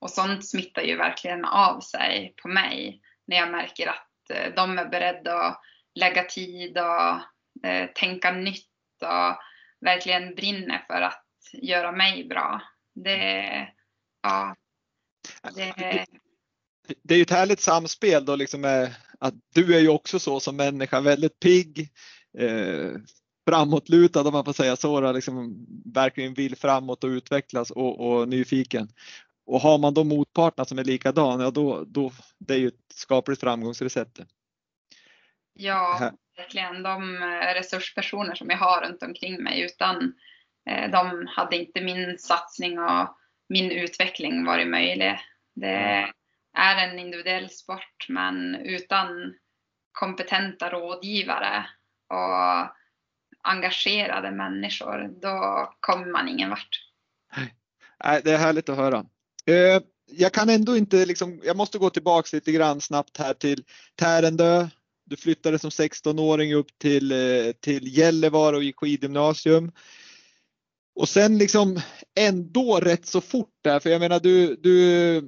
[0.00, 4.78] Och sånt smittar ju verkligen av sig på mig när jag märker att eh, de
[4.78, 5.60] är beredda att
[5.94, 8.66] lägga tid och eh, tänka nytt
[9.02, 9.40] och
[9.80, 12.62] verkligen brinner för att göra mig bra.
[12.94, 13.68] Det,
[14.22, 14.56] ja,
[15.54, 16.06] det...
[17.02, 20.40] det är ju ett härligt samspel då liksom med att du är ju också så
[20.40, 21.88] som människa, väldigt pigg,
[22.38, 22.90] eh,
[23.48, 28.88] framåtlutad om man får säga så, liksom verkligen vill framåt och utvecklas och, och nyfiken.
[29.46, 32.74] Och har man då motparterna som är likadana, ja då, då det är ju ett
[32.94, 34.20] skapligt framgångsrecept.
[35.52, 36.82] Ja, verkligen.
[36.82, 37.18] De
[37.54, 40.14] resurspersoner som jag har runt omkring mig, utan
[40.70, 43.16] eh, de hade inte min satsning och
[43.48, 45.18] min utveckling varit möjlig.
[45.54, 46.12] Det
[46.58, 49.34] är en individuell sport, men utan
[49.92, 51.66] kompetenta rådgivare
[52.08, 52.76] och
[53.42, 56.86] engagerade människor, då kommer man ingen vart.
[58.04, 59.04] Nej, det är härligt att höra.
[59.46, 63.64] Eh, jag kan ändå inte, liksom, jag måste gå tillbaks lite grann snabbt här till
[63.94, 64.68] Tärendö.
[65.04, 69.72] Du flyttade som 16-åring upp till, eh, till Gällivare och gick skidgymnasium.
[70.94, 71.80] Och sen liksom
[72.20, 75.20] ändå rätt så fort där, för jag menar du, du,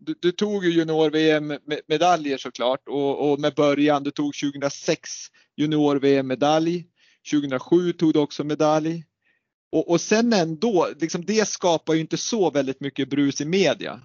[0.00, 5.10] du, du tog ju junior-VM medaljer såklart och, och med början, du tog 2006
[5.56, 6.84] junior-VM medalj.
[7.30, 9.04] 2007 tog du också medalj.
[9.72, 14.00] Och, och sen ändå, liksom det skapar ju inte så väldigt mycket brus i media.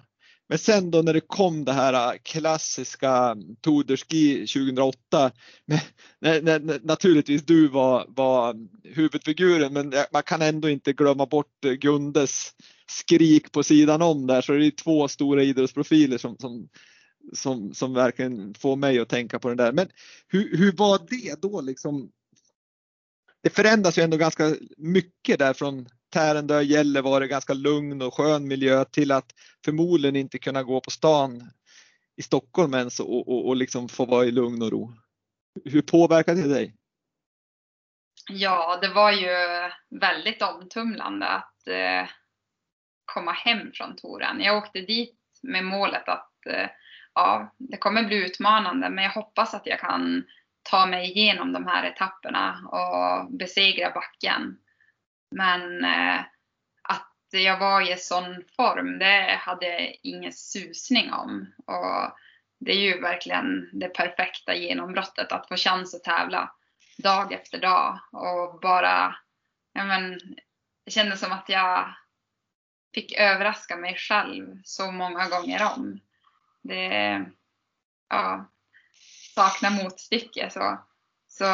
[0.50, 5.30] Men sen då när det kom det här äh, klassiska Tour de Ski 2008,
[5.66, 5.80] med,
[6.20, 11.72] när, när, naturligtvis du var, var huvudfiguren, men man kan ändå inte glömma bort äh,
[11.72, 12.50] Gundes
[12.86, 16.68] skrik på sidan om där, så det är två stora idrottsprofiler som, som,
[17.32, 19.72] som, som verkligen får mig att tänka på det där.
[19.72, 19.88] Men
[20.28, 22.10] hur, hur var det då liksom
[23.42, 28.84] det förändras ju ändå ganska mycket där från Tärendö, Gällivare, ganska lugn och skön miljö
[28.84, 31.50] till att förmodligen inte kunna gå på stan
[32.16, 34.92] i Stockholm ens och, och, och liksom få vara i lugn och ro.
[35.64, 36.76] Hur påverkade det dig?
[38.30, 39.28] Ja, det var ju
[40.00, 42.08] väldigt omtumlande att eh,
[43.04, 44.40] komma hem från touren.
[44.40, 46.68] Jag åkte dit med målet att eh,
[47.14, 50.24] ja, det kommer bli utmanande, men jag hoppas att jag kan
[50.62, 54.56] ta mig igenom de här etapperna och besegra backen.
[55.30, 56.20] Men eh,
[56.82, 61.52] att jag var i sån form, det hade jag ingen susning om.
[61.66, 62.16] Och
[62.60, 66.52] det är ju verkligen det perfekta genombrottet, att få chans att tävla
[66.98, 69.16] dag efter dag och bara,
[69.72, 70.20] ja men,
[70.84, 71.94] det kändes som att jag
[72.94, 76.00] fick överraska mig själv så många gånger om.
[76.62, 77.24] Det,
[78.08, 78.50] ja,
[79.34, 80.50] saknar motstycke.
[80.50, 80.84] Så,
[81.28, 81.44] så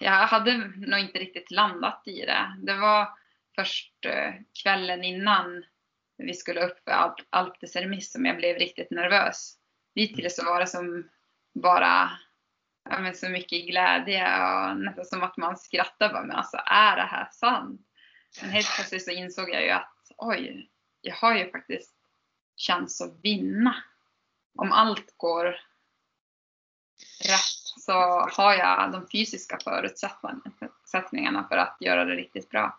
[0.00, 2.56] jag hade nog inte riktigt landat i det.
[2.58, 3.08] Det var
[3.54, 5.64] först eh, kvällen innan
[6.16, 9.56] vi skulle upp för Alp de Cermis som jag blev riktigt nervös.
[9.94, 11.08] Dittills så var det som
[11.54, 12.10] bara
[12.90, 16.96] ja, men så mycket glädje och nästan som att man skrattar bara, men alltså är
[16.96, 17.80] det här sant?
[18.40, 21.94] Men helt plötsligt så insåg jag ju att oj, jag har ju faktiskt
[22.56, 23.84] chans att vinna.
[24.54, 25.44] Om allt går
[27.20, 27.92] rätt så
[28.32, 32.78] har jag de fysiska förutsättningarna för att göra det riktigt bra.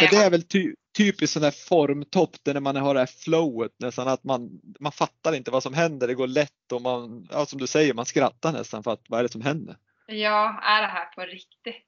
[0.00, 3.72] Ja, det är väl ty typiskt sån där formtopp där man har det här flowet
[3.78, 7.46] nästan att man, man fattar inte vad som händer, det går lätt och man, ja,
[7.46, 9.76] som du säger, man skrattar nästan för att vad är det som händer?
[10.06, 11.86] Ja, är det här på riktigt?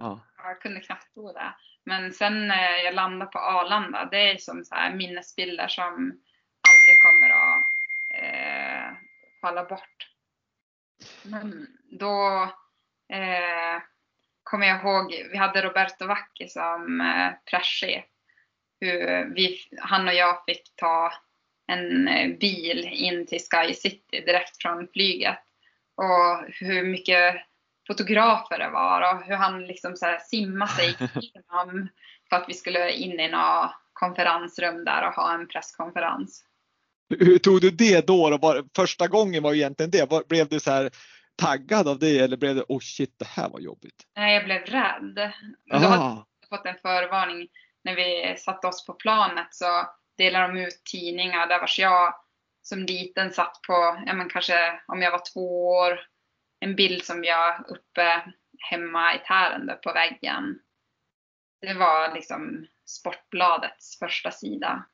[0.00, 0.20] Ja.
[0.36, 1.54] Jag kunde knappt tro det.
[1.84, 5.92] Men sen när jag landade på Arlanda, det är som så här minnesbilder som
[6.68, 7.66] aldrig kommer att
[8.20, 8.96] eh,
[9.40, 10.13] falla bort.
[11.22, 12.42] Men då
[13.12, 13.82] eh,
[14.42, 18.04] kommer jag ihåg, vi hade Roberto Vacchi som eh, presschef.
[19.34, 21.12] Vi, han och jag fick ta
[21.66, 25.38] en eh, bil in till Sky City direkt från flyget.
[25.96, 27.34] Och hur mycket
[27.86, 31.88] fotografer det var och hur han liksom så simmade sig igenom
[32.28, 36.44] för att vi skulle in i något konferensrum där och ha en presskonferens.
[37.18, 38.30] Hur tog du det då?
[38.30, 38.38] då?
[38.38, 40.10] Var, första gången var egentligen det.
[40.10, 40.90] Var, blev du så här
[41.36, 44.06] taggad av det eller blev det oh shit det här var jobbigt?
[44.16, 45.32] Nej, jag blev rädd.
[45.64, 47.48] Då hade jag fått en förvarning
[47.84, 49.88] när vi satte oss på planet så
[50.18, 52.14] delade de ut tidningar där vars jag
[52.62, 56.00] som liten satt på, ja men kanske om jag var två år,
[56.60, 58.32] en bild som jag uppe
[58.70, 60.58] hemma i Tärendö på väggen.
[61.60, 64.86] Det var liksom Sportbladets första sida.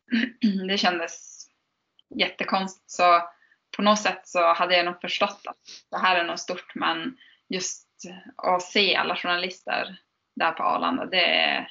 [0.68, 1.35] Det kändes
[2.14, 2.90] jättekonstigt.
[2.90, 3.22] Så
[3.76, 5.58] på något sätt så hade jag nog förstått att
[5.90, 7.16] det här är något stort men
[7.48, 7.86] just
[8.36, 9.98] att se alla journalister
[10.36, 11.68] där på Arlanda, det,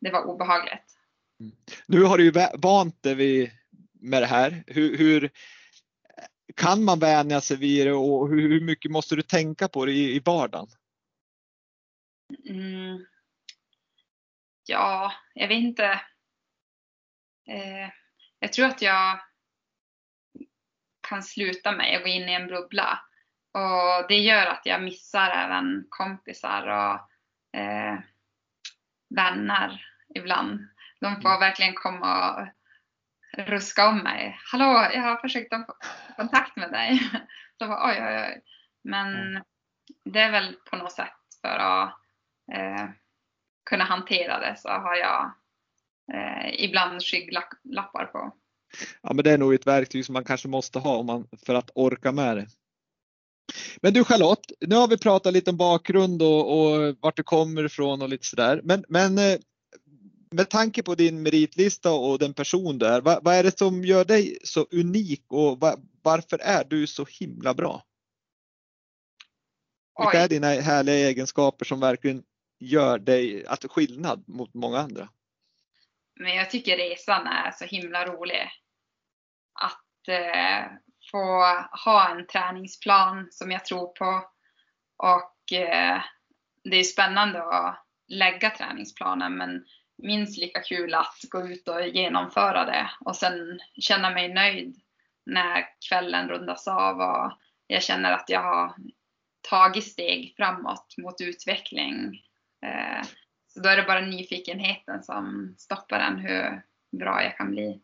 [0.00, 0.98] det var obehagligt.
[1.40, 1.52] Mm.
[1.86, 3.52] Nu har du ju vant dig
[3.92, 4.64] med det här.
[4.66, 5.30] Hur, hur,
[6.56, 9.92] kan man vänja sig vid det och hur, hur mycket måste du tänka på det
[9.92, 10.68] i, i vardagen?
[12.48, 13.06] Mm.
[14.66, 15.84] Ja, jag vet inte.
[17.48, 17.90] Eh,
[18.38, 19.20] jag tror att jag
[21.12, 22.98] kan sluta mig och gå in i en bubbla.
[23.54, 26.94] Och det gör att jag missar även kompisar och
[27.60, 27.98] eh,
[29.14, 30.68] vänner ibland.
[31.00, 31.40] De får mm.
[31.40, 32.48] verkligen komma och
[33.38, 34.38] ruska om mig.
[34.52, 35.76] Hallå, jag har försökt få
[36.16, 36.98] kontakt med dig.
[37.58, 38.42] Så bara, oj, oj, oj.
[38.84, 39.42] Men mm.
[40.04, 41.98] det är väl på något sätt för att
[42.52, 42.88] eh,
[43.70, 45.32] kunna hantera det så har jag
[46.14, 48.36] eh, ibland skygglappar på.
[49.02, 51.54] Ja, men det är nog ett verktyg som man kanske måste ha om man, för
[51.54, 52.46] att orka med det.
[53.82, 57.64] Men du Charlotte, nu har vi pratat lite om bakgrund och, och vart du kommer
[57.64, 58.60] ifrån och lite sådär.
[58.64, 59.38] Men, men eh,
[60.30, 63.84] med tanke på din meritlista och den person du är, vad, vad är det som
[63.84, 67.82] gör dig så unik och var, varför är du så himla bra?
[69.98, 72.22] Vilka är dina härliga egenskaper som verkligen
[72.60, 75.08] gör dig att skillnad mot många andra?
[76.20, 78.50] Men jag tycker resan är så himla rolig.
[79.60, 80.72] Att eh,
[81.10, 81.44] få
[81.84, 84.24] ha en träningsplan som jag tror på.
[84.96, 86.02] Och eh,
[86.64, 89.64] det är spännande att lägga träningsplanen men
[90.02, 94.80] minst lika kul att gå ut och genomföra det och sen känna mig nöjd
[95.26, 97.32] när kvällen rundas av och
[97.66, 98.74] jag känner att jag har
[99.40, 102.22] tagit steg framåt mot utveckling.
[102.66, 103.06] Eh,
[103.54, 106.62] så då är det bara nyfikenheten som stoppar en hur
[106.98, 107.80] bra jag kan bli.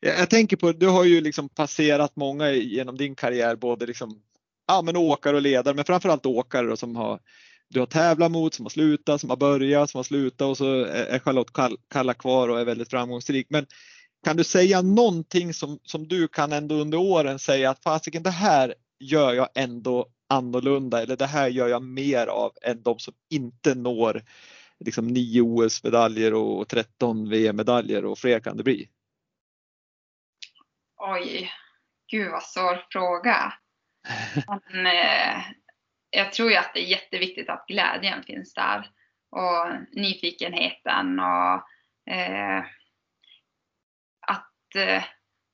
[0.00, 4.22] Jag tänker på, du har ju liksom passerat många genom din karriär, både liksom,
[4.66, 7.20] ja, men åkare och ledare, men framförallt åkare då, som har,
[7.68, 10.84] du har tävlat mot, som har slutat, som har börjat, som har slutat och så
[10.84, 13.46] är Charlotte Kalla kvar och är väldigt framgångsrik.
[13.50, 13.66] Men
[14.24, 18.30] kan du säga någonting som, som du kan ändå under åren säga att fasiken det
[18.30, 23.14] här gör jag ändå annorlunda eller det här gör jag mer av än de som
[23.30, 24.22] inte når
[24.84, 28.88] liksom 9 OS-medaljer och 13 VM-medaljer och fler kan det bli?
[30.96, 31.50] Oj,
[32.10, 33.52] gud vad svår fråga.
[34.46, 35.44] Men, eh,
[36.10, 38.90] jag tror ju att det är jätteviktigt att glädjen finns där
[39.30, 41.54] och nyfikenheten och
[42.12, 42.64] eh,
[44.26, 45.04] att eh,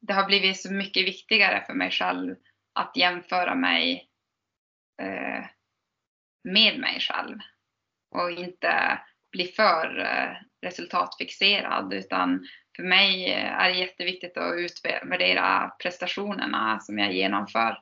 [0.00, 2.36] det har blivit så mycket viktigare för mig själv
[2.72, 4.08] att jämföra mig
[5.02, 5.44] eh,
[6.44, 7.38] med mig själv
[8.10, 9.00] och inte
[9.34, 16.98] bli för eh, resultatfixerad utan för mig eh, är det jätteviktigt att utvärdera prestationerna som
[16.98, 17.78] jag genomför.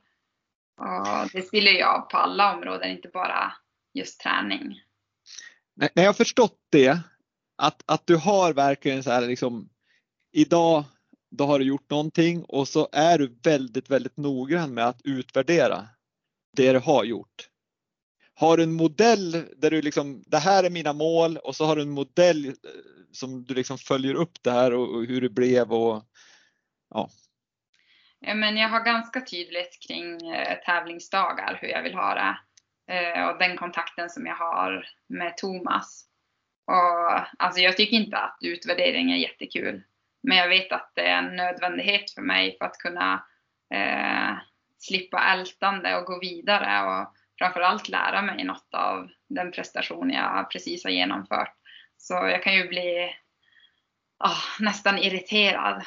[0.81, 3.53] Och det spiller ju av på alla områden, inte bara
[3.95, 4.81] just träning.
[5.77, 6.99] När jag har förstått det,
[7.59, 9.69] att, att du har verkligen så här liksom,
[10.33, 10.85] idag
[11.31, 15.89] då har du gjort någonting och så är du väldigt, väldigt noggrann med att utvärdera
[16.57, 17.49] det du har gjort.
[18.43, 21.77] Har du en modell där du liksom, det här är mina mål och så har
[21.77, 22.53] du en modell eh,
[23.13, 26.05] som du liksom följer upp det här och, och hur det blev och
[26.95, 27.09] ja.
[28.21, 32.39] ja men jag har ganska tydligt kring eh, tävlingsdagar hur jag vill ha det
[32.95, 36.05] eh, och den kontakten som jag har med Thomas.
[36.67, 39.83] Och, alltså jag tycker inte att utvärdering är jättekul.
[40.23, 43.27] Men jag vet att det är en nödvändighet för mig för att kunna
[43.75, 44.37] eh,
[44.79, 50.85] slippa ältande och gå vidare och framförallt lära mig något av den prestation jag precis
[50.85, 51.55] har genomfört.
[51.97, 53.15] Så jag kan ju bli
[54.25, 55.83] oh, nästan irriterad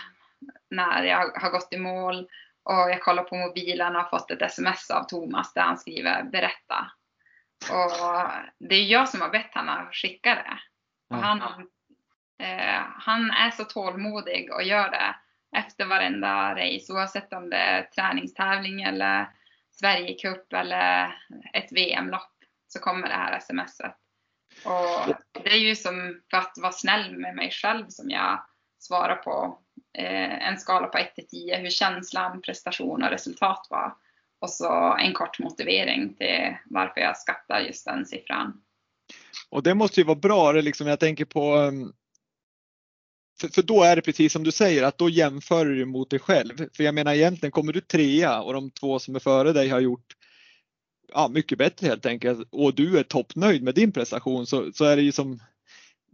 [0.70, 2.28] när jag har gått i mål
[2.64, 6.24] och jag kollar på mobilen och har fått ett sms av Thomas där han skriver
[6.24, 6.92] berätta.
[7.72, 8.30] Och
[8.60, 10.60] det är jag som har bett honom skicka det.
[11.16, 11.42] Och han,
[12.40, 15.16] eh, han är så tålmodig och gör det
[15.58, 19.28] efter varenda race oavsett om det är träningstävling eller
[19.80, 21.16] Sverigecup eller
[21.54, 22.32] ett VM-lopp
[22.68, 23.96] så kommer det här smset.
[24.66, 28.46] Och det är ju som för att vara snäll med mig själv som jag
[28.80, 29.60] svarar på
[29.98, 33.96] eh, en skala på 1 till 10 hur känslan, prestation och resultat var.
[34.40, 38.62] Och så en kort motivering till varför jag skattar just den siffran.
[39.50, 41.94] Och det måste ju vara bra, det liksom, jag tänker på um,
[43.42, 46.20] för, för, då är det precis som du säger att då jämför du mot dig
[46.20, 46.58] själv.
[46.78, 49.80] För jag menar egentligen kommer du trea och de två som är före dig har
[49.80, 50.16] gjort
[51.14, 54.96] ja, mycket bättre helt enkelt och du är toppnöjd med din prestation så, så är
[54.96, 55.40] det ju som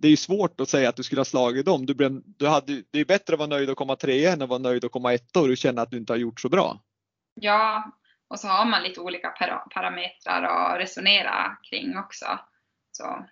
[0.02, 1.86] det är ju svårt att säga att du skulle ha slagit dem.
[1.86, 4.50] Du, blev, du hade, det är bättre att vara nöjd att komma trea än att
[4.50, 6.82] vara nöjd att komma etta och du känner att du inte har gjort så bra.
[7.34, 7.92] Ja,
[8.28, 9.30] och så har man lite olika
[9.74, 12.26] parametrar att resonera kring också.
[12.92, 13.26] Så.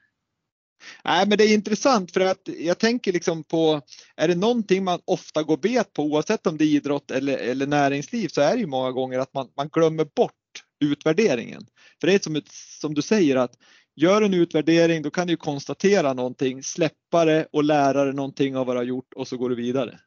[1.03, 3.82] Nej, men det är intressant för att jag tänker liksom på,
[4.15, 7.67] är det någonting man ofta går bet på oavsett om det är idrott eller, eller
[7.67, 10.34] näringsliv så är det ju många gånger att man, man glömmer bort
[10.80, 11.61] utvärderingen.
[12.01, 12.47] För det är som, ett,
[12.82, 13.51] som du säger att
[13.95, 18.65] gör en utvärdering då kan du konstatera någonting, släppa det och lära dig någonting av
[18.65, 19.99] vad du har gjort och så går du vidare.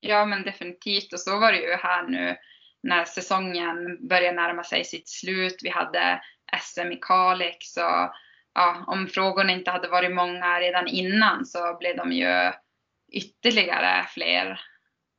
[0.00, 2.36] Ja men definitivt och så var det ju här nu
[2.82, 5.56] när säsongen börjar närma sig sitt slut.
[5.62, 6.20] Vi hade
[6.62, 8.12] SM i Kalix och
[8.54, 12.52] ja, om frågorna inte hade varit många redan innan så blev de ju
[13.12, 14.60] ytterligare fler.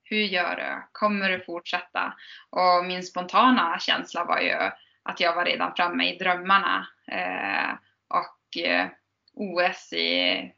[0.04, 0.88] Hur gör du?
[0.92, 2.14] Kommer du fortsätta?
[2.50, 4.72] Och min spontana känsla var ju
[5.04, 6.88] att jag var redan framme i drömmarna.
[7.08, 7.74] Eh,
[8.10, 8.88] och eh,
[9.34, 10.52] OS i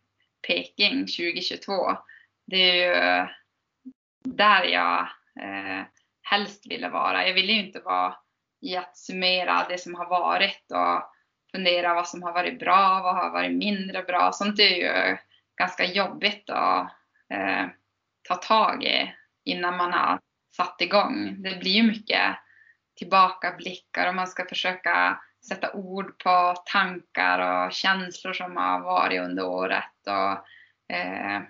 [0.47, 1.97] Peking 2022,
[2.47, 3.27] det är ju
[4.23, 4.99] där jag
[5.39, 5.85] eh,
[6.21, 7.27] helst ville vara.
[7.27, 8.15] Jag ville ju inte vara
[8.61, 11.14] i att summera det som har varit och
[11.55, 14.31] fundera vad som har varit bra, vad har varit mindre bra.
[14.31, 15.17] Sånt är ju
[15.57, 16.91] ganska jobbigt att
[17.29, 17.65] eh,
[18.27, 20.19] ta tag i innan man har
[20.55, 21.35] satt igång.
[21.41, 22.35] Det blir ju mycket
[22.95, 29.45] tillbakablickar och man ska försöka sätta ord på tankar och känslor som har varit under
[29.45, 30.07] året.
[30.07, 30.31] Och,
[30.95, 31.41] eh,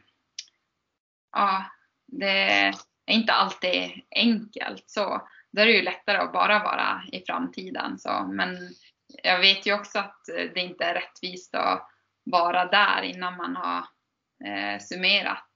[1.32, 1.66] ja,
[2.08, 2.76] det är
[3.12, 5.28] inte alltid enkelt så.
[5.52, 8.00] Då är det ju lättare att bara vara i framtiden.
[8.00, 8.28] Så.
[8.32, 8.58] Men
[9.24, 11.90] jag vet ju också att eh, det inte är rättvist att
[12.24, 13.86] vara där innan man har
[14.46, 15.50] eh, summerat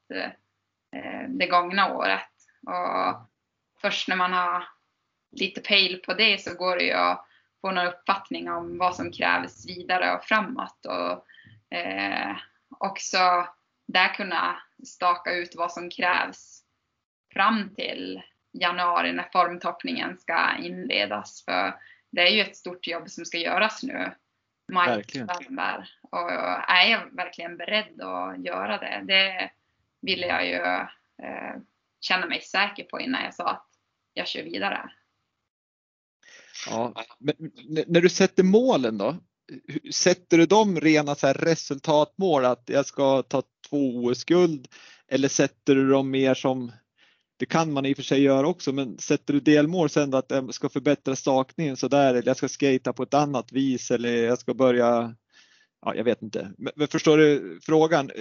[0.96, 2.30] eh, det gångna året.
[2.68, 3.30] Och
[3.82, 4.68] först när man har
[5.32, 7.26] lite pejl på det så går det ju att
[7.62, 10.86] få någon uppfattning om vad som krävs vidare och framåt.
[10.86, 11.26] Och
[11.78, 12.38] eh,
[12.80, 13.48] också
[13.88, 16.64] där kunna staka ut vad som krävs
[17.34, 18.22] fram till
[18.52, 21.46] januari när formtoppningen ska inledas.
[21.46, 21.80] För
[22.12, 24.12] det är ju ett stort jobb som ska göras nu.
[24.70, 25.90] November.
[26.12, 26.32] Och
[26.68, 29.04] är jag verkligen beredd att göra det?
[29.08, 29.52] Det
[30.02, 30.56] ville jag ju
[31.26, 31.56] eh,
[32.02, 33.68] känna mig säker på innan jag sa att
[34.14, 34.92] jag kör vidare.
[36.68, 37.36] Ja, men
[37.88, 39.18] när du sätter målen då?
[39.94, 44.68] Sätter du dem rena så resultatmål att jag ska ta två OS-guld
[45.08, 46.72] eller sätter du dem mer som
[47.40, 50.26] det kan man i och för sig göra också, men sätter du delmål sen att
[50.30, 54.24] jag ska förbättra stakningen så där eller jag ska skata på ett annat vis eller
[54.24, 55.16] jag ska börja,
[55.82, 56.52] ja jag vet inte.
[56.58, 58.12] Men förstår du frågan?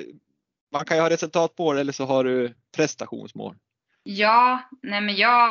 [0.73, 3.57] Man kan ju ha resultatmål eller så har du prestationsmål.
[4.03, 5.51] Ja, nej men jag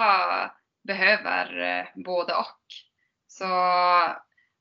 [0.84, 2.62] behöver eh, både och.
[3.28, 3.48] Så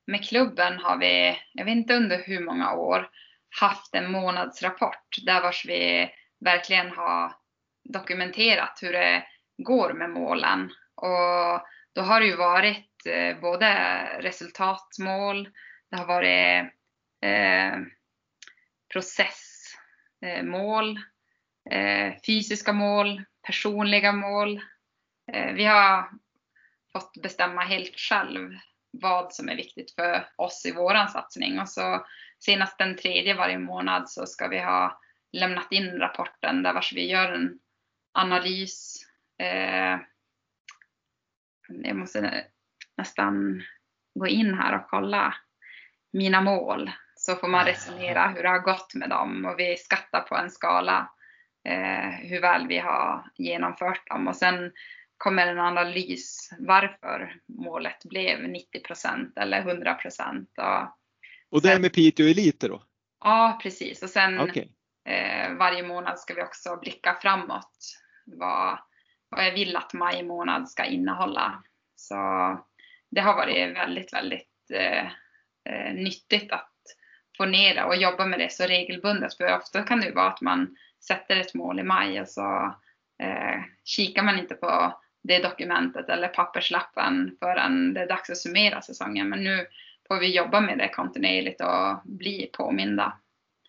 [0.07, 3.09] med klubben har vi, jag vet inte under hur många år,
[3.61, 7.33] haft en månadsrapport där vars vi verkligen har
[7.89, 9.25] dokumenterat hur det
[9.59, 10.71] går med målen.
[10.95, 13.69] Och då har det ju varit eh, både
[14.21, 15.49] resultatmål,
[15.91, 16.73] det har varit
[17.21, 17.79] eh,
[18.93, 21.01] processmål,
[21.71, 24.61] eh, fysiska mål, personliga mål.
[25.33, 26.11] Eh, vi har
[26.93, 28.51] fått bestämma helt själv
[28.91, 31.61] vad som är viktigt för oss i våran satsning.
[31.61, 32.07] Och så
[32.39, 35.01] senast den tredje varje månad så ska vi ha
[35.33, 37.59] lämnat in rapporten där vars vi gör en
[38.17, 39.07] analys.
[39.39, 40.01] Eh,
[41.69, 42.45] jag måste
[42.97, 43.63] nästan
[44.15, 45.35] gå in här och kolla
[46.13, 46.91] mina mål.
[47.15, 50.51] Så får man resonera hur det har gått med dem och vi skattar på en
[50.51, 51.11] skala
[51.69, 54.29] eh, hur väl vi har genomfört dem.
[54.29, 54.73] Och sen
[55.17, 59.99] kommer en analys varför målet blev 90% eller 100
[60.57, 60.97] Och,
[61.51, 62.83] och det är med Piteå Elite då?
[63.25, 64.03] Ja, precis.
[64.03, 64.69] Och sen okay.
[65.09, 68.79] eh, varje månad ska vi också blicka framåt vad,
[69.29, 71.63] vad jag vill att maj månad ska innehålla.
[71.97, 72.15] Så
[73.11, 75.07] det har varit väldigt, väldigt eh,
[75.69, 76.73] eh, nyttigt att
[77.37, 79.37] få ner det och jobba med det så regelbundet.
[79.37, 82.75] För ofta kan det ju vara att man sätter ett mål i maj och så
[83.23, 88.83] eh, kikar man inte på det dokumentet eller papperslappen förrän det är dags att summera
[88.83, 89.29] säsongen.
[89.29, 89.67] Men nu
[90.09, 93.19] får vi jobba med det kontinuerligt och bli påminda.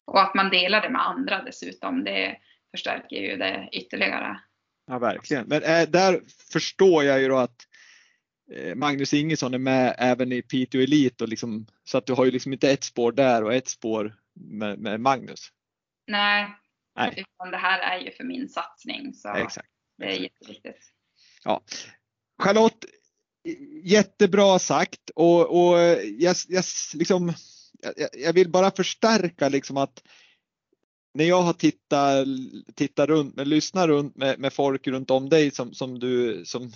[0.05, 2.37] Och att man delar det med andra dessutom, det
[2.71, 4.39] förstärker ju det ytterligare.
[4.87, 5.47] Ja, verkligen.
[5.47, 6.21] Men äh, där
[6.51, 7.67] förstår jag ju då att
[8.51, 12.25] eh, Magnus Ingesson är med även i Piteå Elite och liksom, så att du har
[12.25, 15.51] ju liksom inte ett spår där och ett spår med, med Magnus.
[16.07, 16.47] Nej,
[16.97, 17.13] Nej.
[17.17, 19.69] Utan det här är ju för min satsning så Exakt.
[19.97, 20.91] det är jätteviktigt.
[21.43, 21.61] Ja.
[22.43, 22.85] Charlotte,
[23.83, 25.77] jättebra sagt och, och
[26.19, 26.63] jag, jag,
[26.93, 27.33] liksom,
[27.97, 30.03] jag, jag vill bara förstärka liksom att
[31.17, 32.27] när jag har tittat,
[32.75, 36.71] tittat runt, lyssnat runt med, med folk runt om dig som, som, du, som,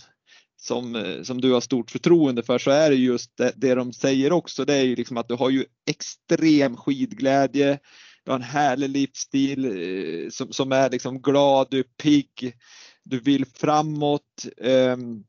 [0.62, 3.94] som, eh, som du har stort förtroende för så är det just det, det de
[3.94, 4.66] säger också.
[4.66, 7.80] Det är ju liksom att du har ju extrem skidglädje.
[8.24, 12.56] Du har en härlig livsstil eh, som, som är liksom glad, du är pigg,
[13.04, 14.46] du vill framåt.
[14.58, 15.24] Um,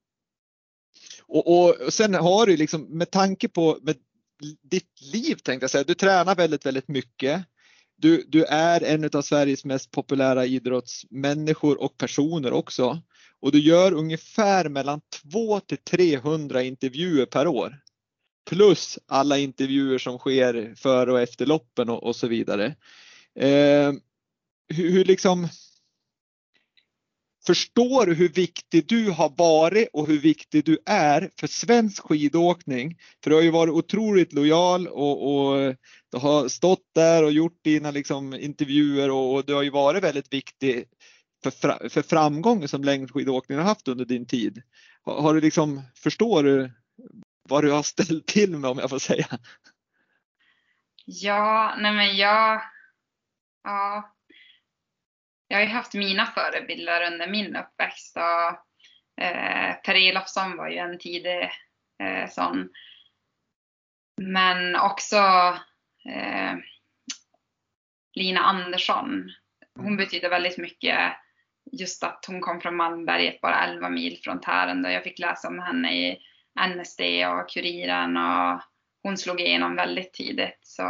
[1.26, 3.96] och, och, sen har du liksom med tanke på med
[4.62, 7.44] ditt liv tänkte jag säga, du tränar väldigt, väldigt mycket.
[8.02, 13.02] Du, du är en av Sveriges mest populära idrottsmänniskor och personer också.
[13.40, 15.00] Och du gör ungefär mellan
[15.32, 17.78] 2 till 300 intervjuer per år.
[18.50, 22.66] Plus alla intervjuer som sker före och efter loppen och, och så vidare.
[23.38, 23.92] Eh,
[24.68, 25.48] hur, hur liksom
[27.46, 32.98] Förstår du hur viktig du har varit och hur viktig du är för svensk skidåkning?
[33.22, 35.76] För du har ju varit otroligt lojal och, och
[36.12, 40.04] du har stått där och gjort dina liksom intervjuer och, och du har ju varit
[40.04, 40.84] väldigt viktig
[41.44, 44.62] för, för framgången som längdskidåkningen har haft under din tid.
[45.02, 46.72] Har, har, du liksom, förstår du
[47.48, 49.26] vad du har ställt till med om jag får säga?
[51.04, 52.62] Ja, nej men jag,
[53.64, 54.14] ja,
[55.52, 60.76] jag har ju haft mina förebilder under min uppväxt och eh, Per Elofsson var ju
[60.76, 61.50] en tidig
[62.02, 62.68] eh, sån.
[64.20, 65.16] Men också
[66.08, 66.54] eh,
[68.14, 69.30] Lina Andersson.
[69.74, 69.96] Hon mm.
[69.96, 71.12] betyder väldigt mycket.
[71.72, 74.90] Just att hon kom från Malmberget, bara 11 mil från Tärendö.
[74.90, 76.18] Jag fick läsa om henne i
[76.68, 78.60] NSD och Kuriren och
[79.02, 80.58] hon slog igenom väldigt tidigt.
[80.62, 80.82] Så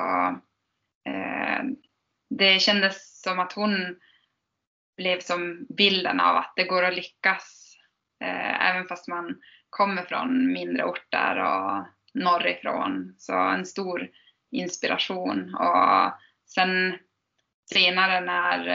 [1.08, 1.62] eh,
[2.30, 3.96] det kändes som att hon
[4.96, 7.76] blev som bilden av att det går att lyckas
[8.24, 9.36] eh, även fast man
[9.70, 13.14] kommer från mindre orter och norrifrån.
[13.18, 14.08] Så en stor
[14.50, 15.54] inspiration.
[15.54, 16.12] Och
[16.46, 16.98] sen
[17.72, 18.68] senare när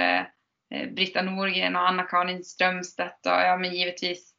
[0.74, 4.34] eh, Britta Norgren och Anna-Karin Strömstedt och ja, men givetvis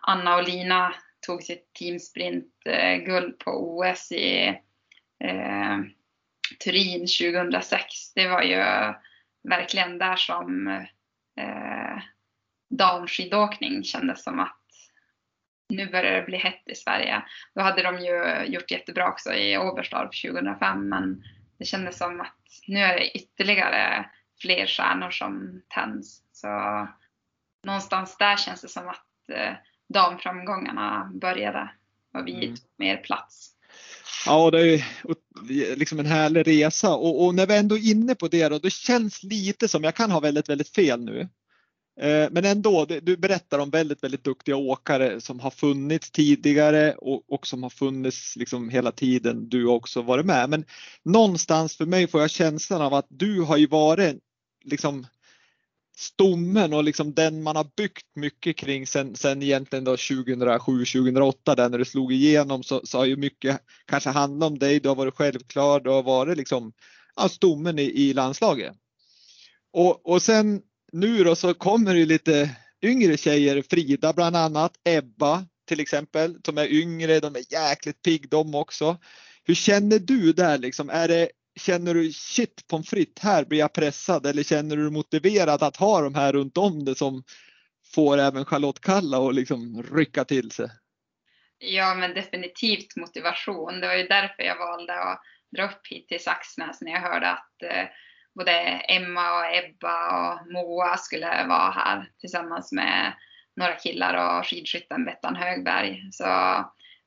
[0.00, 0.94] Anna och Lina
[1.26, 4.46] tog sitt teamsprint eh, guld på OS i
[5.24, 5.78] eh,
[6.64, 8.14] Turin 2006.
[8.14, 8.56] Det var ju
[9.48, 10.68] verkligen där som
[11.40, 12.02] eh,
[12.70, 14.56] damskidåkning kändes som att
[15.68, 17.22] nu börjar det bli hett i Sverige.
[17.54, 21.22] Då hade de ju gjort jättebra också i Oberstdorf 2005 men
[21.58, 22.36] det kändes som att
[22.66, 24.10] nu är det ytterligare
[24.40, 26.22] fler stjärnor som tänds.
[26.32, 26.48] Så
[27.64, 29.54] någonstans där känns det som att eh,
[29.88, 31.70] damframgångarna började
[32.14, 32.56] och vi mm.
[32.56, 33.56] tog mer plats.
[34.26, 38.28] Ja, det är liksom en härlig resa och, och, när vi ändå är inne på
[38.28, 41.20] det då, det känns lite som, jag kan ha väldigt, väldigt fel nu,
[42.00, 47.32] eh, men ändå, du berättar om väldigt, väldigt duktiga åkare som har funnits tidigare och,
[47.32, 50.50] och som har funnits liksom hela tiden du också varit med.
[50.50, 50.64] Men
[51.04, 54.16] någonstans för mig får jag känslan av att du har ju varit
[54.64, 55.06] liksom
[56.00, 61.68] stommen och liksom den man har byggt mycket kring sen, sen egentligen då 2007-2008 där
[61.68, 64.96] när du slog igenom så, så har ju mycket kanske handlat om dig, du har
[64.96, 66.72] varit självklar, du har varit liksom
[67.16, 68.72] ja, stommen i, i landslaget.
[69.72, 72.50] Och, och sen nu då så kommer det lite
[72.82, 78.28] yngre tjejer, Frida bland annat, Ebba till exempel, som är yngre, de är jäkligt pigg
[78.28, 78.98] de också.
[79.44, 80.90] Hur känner du där liksom?
[80.90, 81.28] Är det,
[81.60, 85.76] känner du shit pommes frites, här blir jag pressad eller känner du dig motiverad att
[85.76, 87.22] ha de här runt om det som
[87.94, 90.68] får även Charlotte Kalla att liksom rycka till sig?
[91.58, 93.80] Ja, men definitivt motivation.
[93.80, 95.22] Det var ju därför jag valde att
[95.56, 97.84] dra upp hit till Saxnäs när jag hörde att eh,
[98.34, 98.52] både
[98.88, 103.12] Emma och Ebba och Moa skulle vara här tillsammans med
[103.56, 106.08] några killar och skidskytten Bettan Högberg.
[106.12, 106.24] Så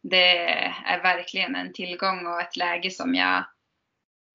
[0.03, 0.37] det
[0.85, 3.43] är verkligen en tillgång och ett läge som jag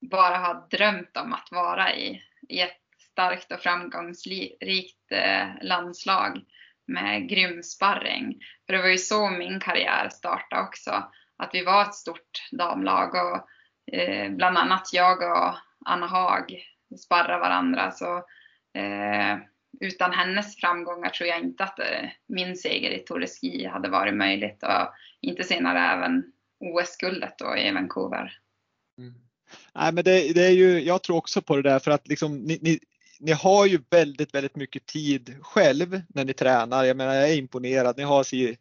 [0.01, 6.45] bara har drömt om att vara i, i ett starkt och framgångsrikt eh, landslag
[6.87, 8.41] med grym sparring.
[8.67, 10.91] För det var ju så min karriär startade också.
[11.37, 13.49] Att vi var ett stort damlag och
[13.95, 15.55] eh, bland annat jag och
[15.87, 16.63] Anna Haag
[17.05, 17.91] sparrade varandra.
[17.91, 18.17] Så
[18.75, 19.39] eh,
[19.81, 23.89] utan hennes framgångar tror jag inte att eh, min seger i Tour de Ski hade
[23.89, 28.39] varit möjligt och inte senare även OS-guldet då i Vancouver.
[28.99, 29.28] Mm.
[29.75, 32.39] Nej, men det, det, är ju, jag tror också på det där för att liksom,
[32.39, 32.79] ni, ni,
[33.21, 36.85] ni, har ju väldigt, väldigt mycket tid själv när ni tränar.
[36.85, 37.97] Jag menar, jag är imponerad.
[37.97, 38.57] Ni har si,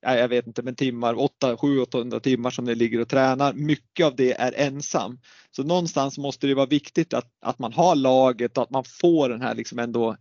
[0.00, 3.52] jag vet inte, men timmar, 8-7-800 timmar som ni ligger och tränar.
[3.52, 5.18] Mycket av det är ensam.
[5.50, 9.28] Så någonstans måste det vara viktigt att, att man har laget och att man får
[9.28, 10.16] den här liksom ändå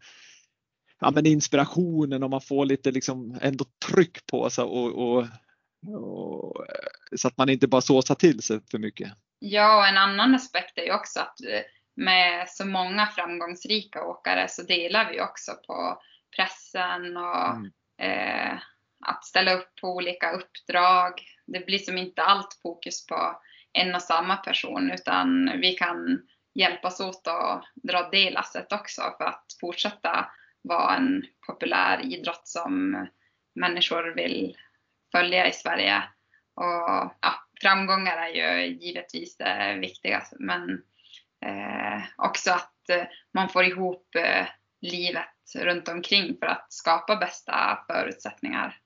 [1.01, 5.28] ja, men inspirationen och man får lite liksom ändå tryck på sig och, och,
[5.88, 6.65] och
[7.15, 9.11] så att man inte bara såsar till sig för mycket.
[9.43, 11.61] Ja, och en annan aspekt är ju också att eh,
[11.95, 16.01] med så många framgångsrika åkare så delar vi också på
[16.35, 17.71] pressen och mm.
[18.01, 18.59] eh,
[19.05, 21.21] att ställa upp på olika uppdrag.
[21.45, 23.41] Det blir som inte allt fokus på
[23.73, 26.21] en och samma person utan vi kan
[26.55, 30.29] hjälpas åt att dra det lasset också för att fortsätta
[30.61, 33.07] vara en populär idrott som
[33.55, 34.57] människor vill
[35.11, 36.03] följa i Sverige.
[36.55, 40.70] Och ja, framgångar är ju givetvis eh, det viktigaste men
[41.45, 43.03] eh, också att eh,
[43.34, 44.45] man får ihop eh,
[44.82, 48.78] livet runt omkring för att skapa bästa förutsättningar.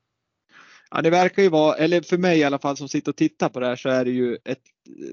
[0.92, 3.50] Ja, det verkar ju vara, eller för mig i alla fall som sitter och tittar
[3.50, 4.64] på det här så är det ju ett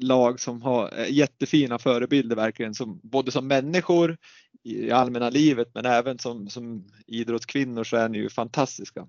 [0.00, 4.16] lag som har eh, jättefina förebilder verkligen, som, både som människor
[4.62, 9.06] i allmänna livet men även som, som idrottskvinnor så är ni ju fantastiska.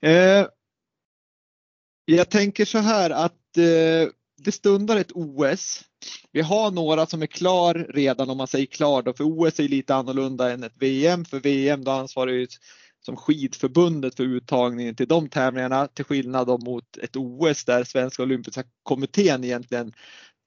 [0.00, 0.46] Eh,
[2.16, 5.84] jag tänker så här att eh, det stundar ett OS.
[6.32, 9.68] Vi har några som är klar redan om man säger klar då, för OS är
[9.68, 11.24] lite annorlunda än ett VM.
[11.24, 12.46] För VM då ansvarar ju
[13.00, 18.64] som skidförbundet för uttagningen till de tävlingarna till skillnad mot ett OS där Svenska olympiska
[18.82, 19.92] kommittén egentligen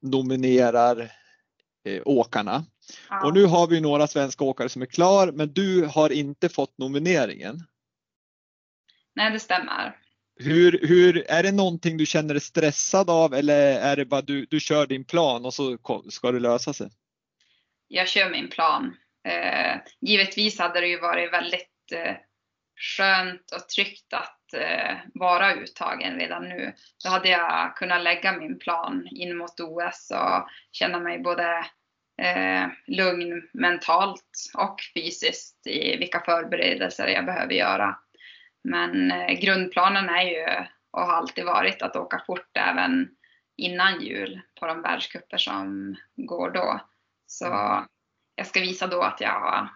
[0.02, 1.12] nominerar
[1.86, 2.66] eh, åkarna.
[3.10, 3.26] Ja.
[3.26, 6.78] Och nu har vi några svenska åkare som är klar men du har inte fått
[6.78, 7.64] nomineringen.
[9.16, 10.03] Nej det stämmer.
[10.44, 14.46] Hur, hur, är det någonting du känner dig stressad av eller är det bara du,
[14.46, 15.78] du kör din plan och så
[16.10, 16.90] ska det lösa sig?
[17.88, 18.96] Jag kör min plan.
[19.28, 22.16] Eh, givetvis hade det ju varit väldigt eh,
[22.98, 26.74] skönt och tryggt att eh, vara uttagen redan nu.
[27.04, 31.66] Då hade jag kunnat lägga min plan in mot OS och känna mig både
[32.22, 37.96] eh, lugn mentalt och fysiskt i vilka förberedelser jag behöver göra.
[38.64, 43.10] Men eh, grundplanen är ju och har alltid varit att åka fort även
[43.58, 46.82] innan jul på de världscuper som går då.
[47.28, 47.84] Så mm.
[48.36, 49.70] jag ska visa då att jag har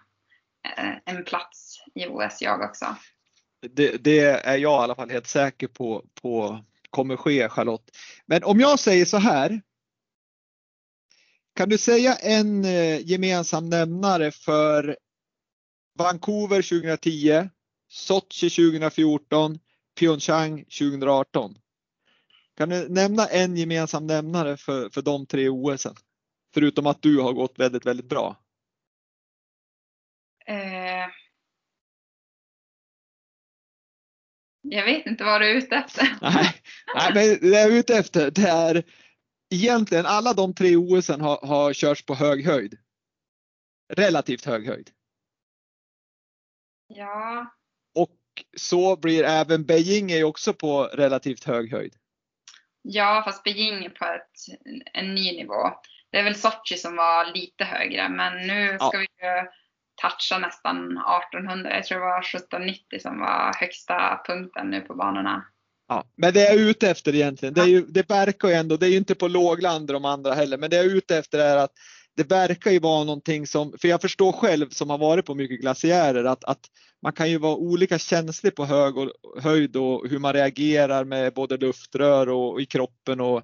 [0.76, 2.96] eh, en plats i OS jag också.
[3.70, 7.90] Det, det, är jag i alla fall helt säker på, på kommer ske Charlotte.
[8.26, 9.60] Men om jag säger så här.
[11.54, 14.96] Kan du säga en eh, gemensam nämnare för
[15.98, 17.48] Vancouver 2010,
[17.88, 19.58] Sochi 2014,
[20.00, 21.54] Pyeongchang 2018.
[22.56, 25.94] Kan du nämna en gemensam nämnare för, för de tre OSen?
[26.54, 28.36] Förutom att du har gått väldigt, väldigt bra.
[30.46, 31.06] Eh,
[34.62, 36.18] jag vet inte vad du är ute efter.
[36.22, 36.62] nej,
[36.94, 38.84] nej, men det jag är ute efter det är
[39.50, 42.78] egentligen alla de tre OSen har, har körts på hög höjd.
[43.92, 44.90] Relativt hög höjd.
[46.86, 47.57] Ja,
[48.56, 51.94] så blir även Beijing är också på relativt hög höjd.
[52.82, 54.58] Ja, fast Beijing är på ett,
[54.94, 55.70] en ny nivå.
[56.12, 58.98] Det är väl Sochi som var lite högre, men nu ska ja.
[58.98, 59.48] vi ju
[60.02, 60.76] toucha nästan
[61.32, 61.74] 1800.
[61.74, 65.44] Jag tror det var 1790 som var högsta punkten nu på banorna.
[65.88, 68.76] Ja, men det jag är ute efter egentligen, det, är ju, det verkar ju ändå,
[68.76, 71.38] det är ju inte på lågland de andra heller, men det jag är ute efter
[71.38, 71.72] är att
[72.18, 75.60] det verkar ju vara någonting som, för jag förstår själv som har varit på mycket
[75.60, 76.60] glaciärer att, att
[77.02, 79.12] man kan ju vara olika känslig på hög och,
[79.42, 83.42] höjd och hur man reagerar med både luftrör och, och, i kroppen och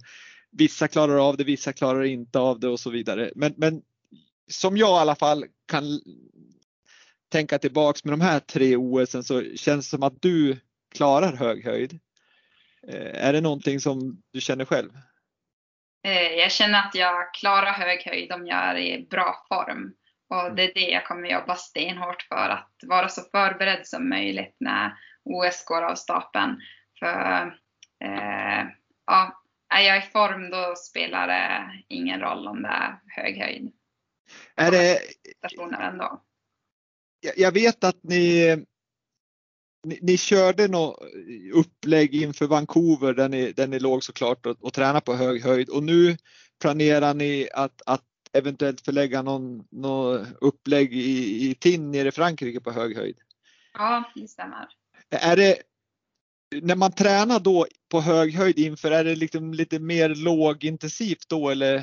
[0.51, 3.33] vissa klarar av det, vissa klarar inte av det och så vidare.
[3.35, 3.83] Men, men
[4.51, 6.01] som jag i alla fall kan
[7.29, 10.57] tänka tillbaks med de här tre OSen så känns det som att du
[10.95, 11.99] klarar hög höjd.
[12.89, 14.91] Eh, är det någonting som du känner själv?
[16.05, 19.95] Eh, jag känner att jag klarar hög höjd om jag är i bra form.
[20.31, 20.57] Och mm.
[20.57, 24.93] det är det jag kommer jobba stenhårt för, att vara så förberedd som möjligt när
[25.25, 26.61] OS går av stapeln.
[26.99, 27.59] För
[28.05, 28.67] eh,
[29.07, 29.43] ja,
[29.75, 33.73] är jag i form då spelar det ingen roll om det är hög höjd.
[34.57, 34.99] Är det...
[35.83, 36.23] ändå.
[37.37, 38.65] Jag vet att ni,
[39.85, 41.01] ni, ni körde något
[41.53, 45.69] upplägg inför Vancouver där ni, där ni låg såklart och, och tränade på hög höjd
[45.69, 46.17] och nu
[46.61, 52.61] planerar ni att, att eventuellt förlägga någon, någon upplägg i, i Tinn nere i Frankrike
[52.61, 53.17] på hög höjd?
[53.73, 54.69] Ja, det stämmer.
[55.11, 55.57] Är det,
[56.63, 61.51] när man tränar då på hög höjd inför, är det liksom lite mer lågintensivt då
[61.51, 61.83] eller,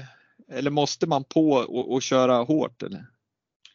[0.51, 3.05] eller måste man på och, och köra hårt eller?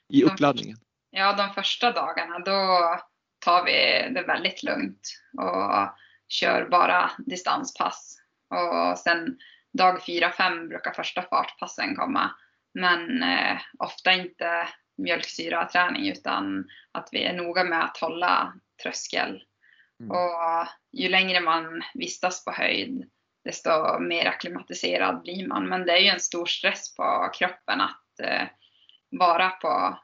[0.09, 0.79] i uppladdningen?
[1.11, 2.99] Ja, de första dagarna då
[3.47, 5.97] tar vi det väldigt lugnt och
[6.29, 8.19] kör bara distanspass.
[8.51, 9.39] Och sen
[9.73, 12.31] dag 4-5 brukar första fartpassen komma.
[12.75, 14.69] Men eh, ofta inte
[14.99, 19.43] mjölksyraträning utan att vi är noga med att hålla tröskel.
[20.01, 20.11] Mm.
[20.11, 23.11] Och ju längre man vistas på höjd
[23.45, 25.69] desto mer akklimatiserad blir man.
[25.69, 28.49] Men det är ju en stor stress på kroppen att eh,
[29.11, 29.99] vara på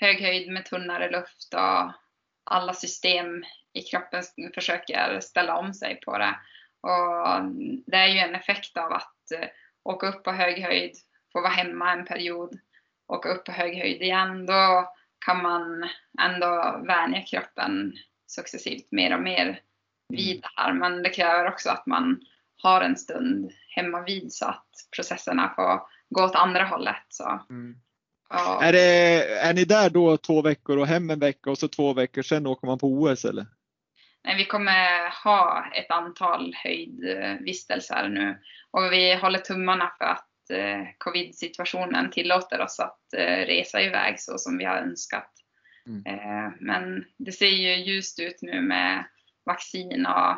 [0.00, 2.03] hög höjd med tunnare luft och
[2.44, 4.22] alla system i kroppen
[4.54, 6.34] försöker ställa om sig på det.
[6.80, 7.44] Och
[7.86, 9.48] det är ju en effekt av att eh,
[9.84, 10.96] åka upp på hög höjd,
[11.32, 12.58] få vara hemma en period,
[13.08, 14.46] åka upp på hög höjd igen.
[14.46, 14.92] Då
[15.26, 15.88] kan man
[16.20, 17.92] ändå vänja kroppen
[18.26, 19.60] successivt mer och mer
[20.08, 20.72] vid det här.
[20.72, 22.20] Men det kräver också att man
[22.62, 25.80] har en stund hemma vid så att processerna får
[26.10, 27.06] gå åt andra hållet.
[27.08, 27.40] Så.
[27.50, 27.76] Mm.
[28.28, 28.62] Ja.
[28.62, 31.92] Är, det, är ni där då två veckor och hem en vecka och så två
[31.92, 33.46] veckor sen åker man på OS eller?
[34.24, 38.38] Nej, vi kommer ha ett antal höjdvistelser nu
[38.70, 44.38] och vi håller tummarna för att eh, covid-situationen tillåter oss att eh, resa iväg så
[44.38, 45.30] som vi har önskat.
[45.86, 46.06] Mm.
[46.06, 49.04] Eh, men det ser ju ljust ut nu med
[49.46, 50.36] vaccin och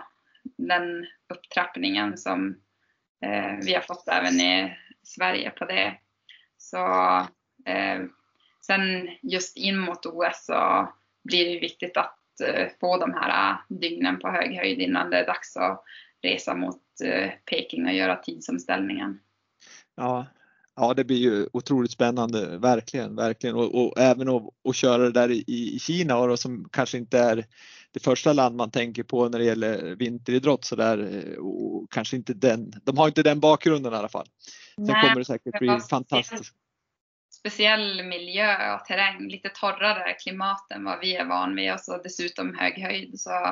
[0.58, 2.56] den upptrappningen som
[3.62, 5.98] vi har fått även i Sverige på det.
[6.56, 7.26] Så Eh,
[8.66, 10.88] sen just in mot OS så
[11.24, 15.16] blir det viktigt att eh, få de här eh, dygnen på hög höjd innan det
[15.16, 15.84] är dags att
[16.22, 16.82] resa mot
[17.50, 19.18] Peking och göra tidsomställningen.
[19.94, 20.26] Ja,
[20.76, 23.56] ja det blir ju otroligt spännande, verkligen, verkligen.
[23.56, 27.18] Och, och även att, att köra det där i, i Kina och som kanske inte
[27.18, 27.44] är
[27.92, 32.34] det första land man tänker på när det gäller vinteridrott så där, och kanske inte
[32.34, 34.26] den, de har inte den bakgrunden i alla fall.
[34.74, 36.54] Sen Nej, kommer det säkert bli fantastiskt
[37.46, 42.02] speciell miljö och terräng, lite torrare klimat än vad vi är van vid och så
[42.02, 43.20] dessutom hög höjd.
[43.20, 43.46] Så,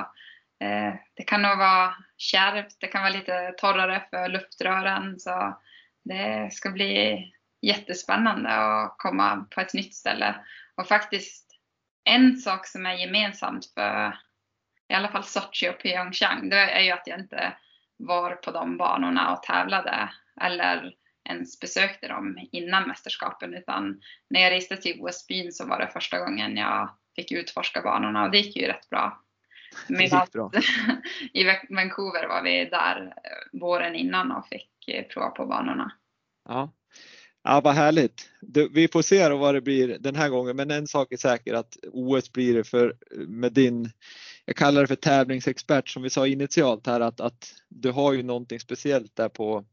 [0.61, 5.21] eh, det kan nog vara kärvt, det kan vara lite torrare för luftrören.
[5.21, 5.59] Så
[6.05, 7.25] det ska bli
[7.63, 10.35] jättespännande att komma på ett nytt ställe.
[10.75, 11.51] Och faktiskt
[12.05, 14.19] en sak som är gemensamt för
[14.89, 17.53] i alla fall Sochi och Pyeongchang, det är ju att jag inte
[17.97, 20.11] var på de banorna och tävlade.
[20.41, 20.95] Eller
[21.25, 24.01] ens besökte dem innan mästerskapen utan
[24.31, 28.31] när jag reste till OS-byn så var det första gången jag fick utforska banorna och
[28.31, 29.21] det gick ju rätt bra.
[29.89, 30.27] Medan
[31.33, 35.93] i Vancouver var vi där eh, våren innan och fick eh, prova på banorna.
[36.49, 36.73] Ja.
[37.47, 38.31] Ja, vad härligt.
[38.71, 41.77] Vi får se vad det blir den här gången, men en sak är säker att
[41.93, 43.91] OS blir det för med din,
[44.45, 48.23] jag kallar det för tävlingsexpert som vi sa initialt här, att, att du har ju
[48.23, 49.65] någonting speciellt där på,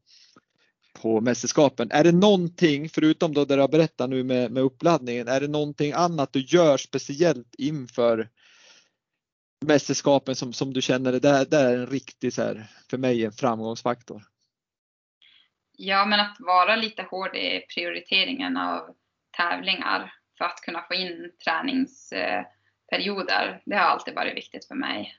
[1.02, 1.90] på mästerskapen.
[1.90, 5.48] Är det någonting, förutom då det du har berättat nu med, med uppladdningen, är det
[5.48, 8.28] någonting annat du gör speciellt inför
[9.64, 13.24] mästerskapen som, som du känner det där, där är en riktig, så här, för mig,
[13.24, 14.22] en framgångsfaktor?
[15.76, 18.94] Ja, men att vara lite hård i prioriteringen av
[19.36, 23.62] tävlingar för att kunna få in träningsperioder.
[23.64, 25.16] Det har alltid varit viktigt för mig.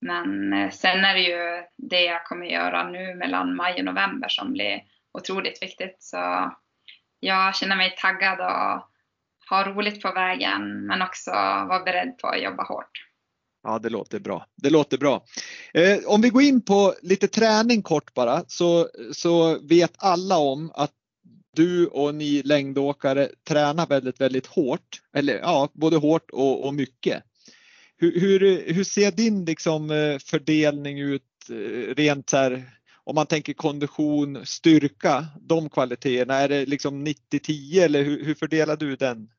[0.00, 4.28] Men eh, sen är det ju det jag kommer göra nu mellan maj och november
[4.28, 4.82] som blir
[5.18, 5.96] otroligt viktigt.
[5.98, 6.52] Så
[7.20, 8.88] jag känner mig taggad och
[9.50, 12.90] ha roligt på vägen men också vara beredd på att jobba hårt.
[13.62, 14.46] Ja, det låter bra.
[14.56, 15.24] Det låter bra.
[15.74, 20.72] Eh, om vi går in på lite träning kort bara så, så vet alla om
[20.74, 20.92] att
[21.56, 25.00] du och ni längdåkare tränar väldigt, väldigt hårt.
[25.12, 27.22] Eller ja, både hårt och, och mycket.
[28.00, 32.70] Hur, hur, hur ser din liksom eh, fördelning ut eh, rent så här,
[33.04, 36.34] om man tänker kondition, styrka, de kvaliteterna?
[36.34, 39.30] Är det liksom 90-10 eller hur, hur, fördelar du den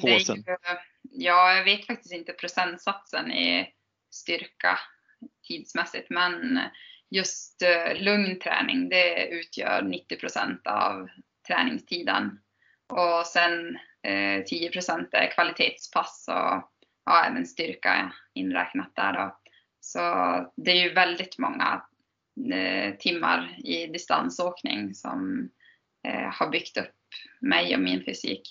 [0.00, 0.36] påsen?
[0.36, 0.56] Ju,
[1.02, 3.68] ja, jag vet faktiskt inte procentsatsen i
[4.10, 4.78] styrka
[5.48, 6.60] tidsmässigt, men
[7.10, 11.08] just eh, lugn träning, det utgör 90% av
[11.46, 12.38] träningstiden.
[12.88, 16.70] Och sen 10% är kvalitetspass och
[17.10, 19.36] ja, även styrka inräknat där då.
[19.80, 19.98] Så
[20.56, 21.82] det är ju väldigt många
[22.54, 25.48] eh, timmar i distansåkning som
[26.08, 26.94] eh, har byggt upp
[27.40, 28.42] mig och min fysik.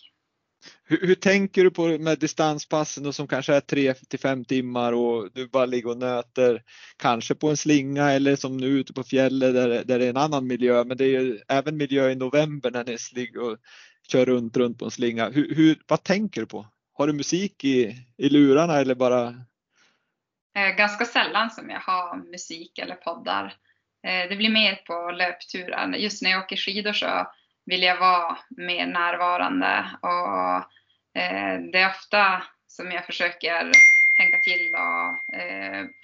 [0.84, 4.94] Hur, hur, tänker du på med distanspassen då, som kanske är 3 till 5 timmar
[4.94, 6.64] och du bara ligger och nöter
[6.98, 10.18] kanske på en slinga eller som nu ute på fjället där, där det är en
[10.18, 10.84] annan miljö.
[10.84, 13.58] Men det är ju även miljö i november när ni ligger och
[14.12, 15.30] kör runt, runt på en slinga.
[15.30, 16.68] Hur, hur, vad tänker du på?
[17.00, 19.28] Har du musik i, i lurarna eller bara?
[20.56, 23.46] Eh, ganska sällan som jag har musik eller poddar.
[24.08, 25.96] Eh, det blir mer på löpturer.
[25.96, 27.32] Just när jag åker skidor så
[27.66, 30.56] vill jag vara mer närvarande och
[31.22, 33.72] eh, det är ofta som jag försöker
[34.18, 35.36] tänka till och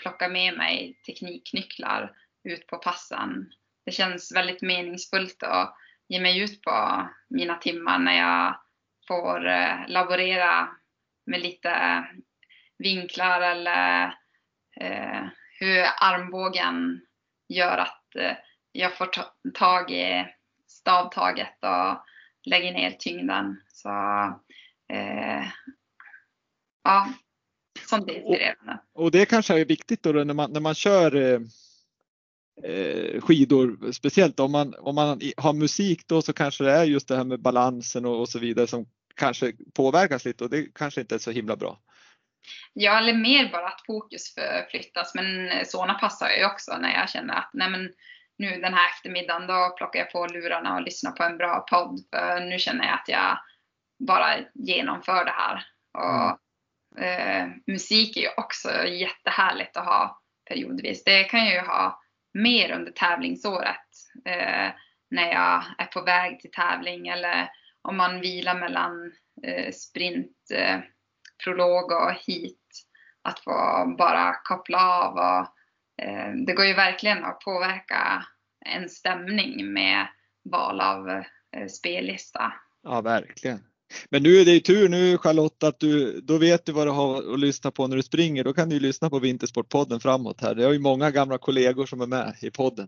[0.02, 2.12] plocka med mig tekniknycklar
[2.44, 3.52] ut på passen.
[3.86, 5.76] Det känns väldigt meningsfullt att
[6.08, 8.60] ge mig ut på mina timmar när jag
[9.08, 9.40] får
[9.88, 10.70] laborera
[11.26, 12.04] med lite
[12.78, 14.06] vinklar eller
[14.82, 15.28] eh,
[15.60, 17.02] hur armbågen
[17.48, 18.38] gör att eh,
[18.72, 20.26] jag får ta, tag i
[20.68, 22.06] stavtaget och
[22.46, 23.62] lägger ner tyngden.
[23.68, 23.90] Så
[24.94, 25.46] eh,
[26.84, 27.10] ja,
[27.90, 28.80] sånt är inspirerande.
[28.94, 31.40] Och, och det kanske är viktigt då, när, man, när man kör eh,
[32.72, 37.08] eh, skidor, speciellt om man, om man har musik då så kanske det är just
[37.08, 38.86] det här med balansen och, och så vidare som
[39.16, 41.80] kanske påverkas lite och det kanske inte är så himla bra.
[42.74, 45.16] Ja, eller mer bara att fokus förflyttas.
[45.16, 47.94] Men sådana passar jag också när jag känner att nej men,
[48.38, 52.00] nu den här eftermiddagen då plockar jag på lurarna och lyssnar på en bra podd.
[52.12, 53.40] För nu känner jag att jag
[54.08, 55.66] bara genomför det här.
[55.94, 56.40] Och,
[56.98, 57.42] mm.
[57.42, 61.04] eh, musik är ju också jättehärligt att ha periodvis.
[61.04, 62.02] Det kan jag ju ha
[62.34, 63.88] mer under tävlingsåret.
[64.26, 64.72] Eh,
[65.10, 67.50] när jag är på väg till tävling eller
[67.88, 69.12] om man vilar mellan
[69.44, 70.80] eh, sprint, eh,
[71.44, 72.62] prolog och hit.
[73.22, 75.48] Att få bara koppla av och
[76.06, 78.26] eh, det går ju verkligen att påverka
[78.66, 80.08] en stämning med
[80.52, 82.54] val av eh, spellista.
[82.84, 83.60] Ja, verkligen.
[84.10, 86.92] Men nu är det ju tur nu Charlotte att du, då vet du vad du
[86.92, 88.44] har att lyssna på när du springer.
[88.44, 90.56] Då kan du lyssna på Vintersportpodden framåt här.
[90.56, 92.88] Det har ju många gamla kollegor som är med i podden.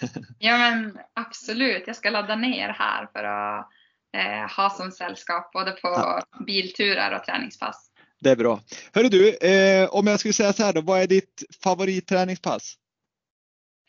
[0.38, 3.68] Ja men absolut, jag ska ladda ner här för att
[4.16, 6.22] eh, ha som sällskap både på ja.
[6.46, 7.90] bilturer och träningspass.
[8.20, 8.60] Det är bra.
[8.94, 12.74] Hörru du, eh, om jag skulle säga så här då, vad är ditt favoritträningspass?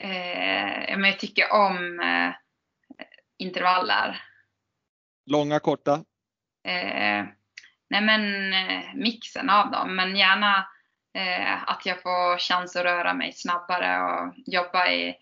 [0.02, 2.34] Eh, jag tycker om eh,
[3.38, 4.24] intervaller.
[5.26, 5.94] Långa, korta?
[6.68, 7.26] Eh,
[7.90, 10.68] nej men eh, mixen av dem, men gärna
[11.18, 15.16] eh, att jag får chans att röra mig snabbare och jobba i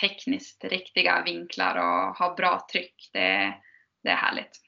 [0.00, 3.10] tekniskt riktiga vinklar och ha bra tryck.
[3.12, 3.54] Det,
[4.02, 4.60] det är härligt.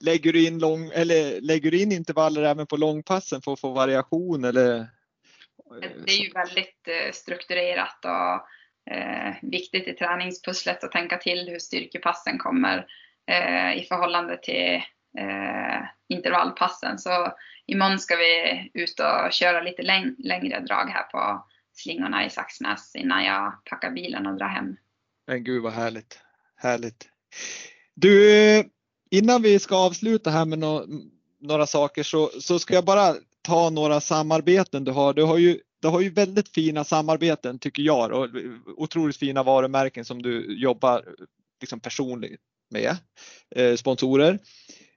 [0.00, 3.70] Lägger du in, lång, eller lägger du in intervaller även på långpassen för att få
[3.70, 4.86] variation eller?
[6.06, 11.58] Det är ju väldigt eh, strukturerat och eh, viktigt i träningspusslet att tänka till hur
[11.58, 12.86] styrkepassen kommer
[13.30, 14.74] eh, i förhållande till
[15.18, 16.98] eh, intervallpassen.
[16.98, 17.32] Så
[17.66, 21.46] imorgon ska vi ut och köra lite läng längre drag här på
[21.82, 24.76] slingorna i Saxnäs innan jag packar bilen och drar hem.
[25.26, 26.18] Men gud vad härligt.
[26.56, 27.08] Härligt.
[27.94, 28.64] Du,
[29.10, 30.86] innan vi ska avsluta här med no
[31.40, 35.14] några saker så, så ska jag bara ta några samarbeten du har.
[35.14, 38.28] Du har ju, du har ju väldigt fina samarbeten tycker jag och
[38.76, 41.04] otroligt fina varumärken som du jobbar
[41.60, 42.96] liksom personligt med,
[43.56, 44.38] eh, sponsorer.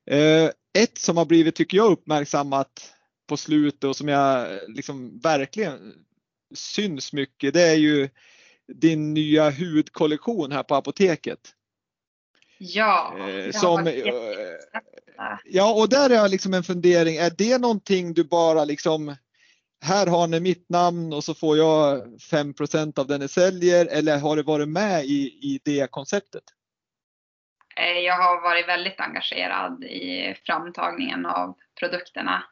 [0.06, 2.94] Eh, ett som har blivit, tycker jag, uppmärksammat
[3.28, 5.94] på slutet och som jag liksom verkligen
[6.54, 8.10] syns mycket, det är ju
[8.68, 11.40] din nya hudkollektion här på apoteket.
[12.58, 13.94] Ja, eh, som, eh,
[15.46, 19.16] ja, och där är jag liksom en fundering, är det någonting du bara liksom
[19.84, 24.20] här har ni mitt namn och så får jag 5% av det ni säljer eller
[24.20, 26.44] har det varit med i, i det konceptet?
[27.76, 32.44] Eh, jag har varit väldigt engagerad i framtagningen av produkterna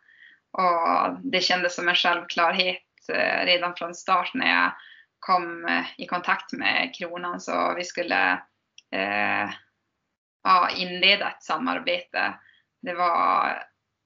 [0.52, 4.72] och det kändes som en självklarhet Eh, redan från start när jag
[5.20, 8.32] kom eh, i kontakt med Kronan så vi skulle
[8.92, 9.50] eh,
[10.44, 12.34] ja, inleda ett samarbete.
[12.82, 13.64] Det var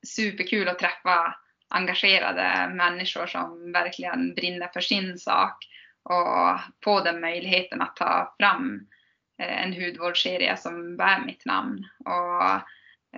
[0.08, 1.36] superkul att träffa
[1.70, 5.58] engagerade människor som verkligen brinner för sin sak
[6.04, 8.88] och få den möjligheten att ta fram
[9.42, 11.86] eh, en hudvårdsserie som bär mitt namn.
[12.06, 12.52] Och,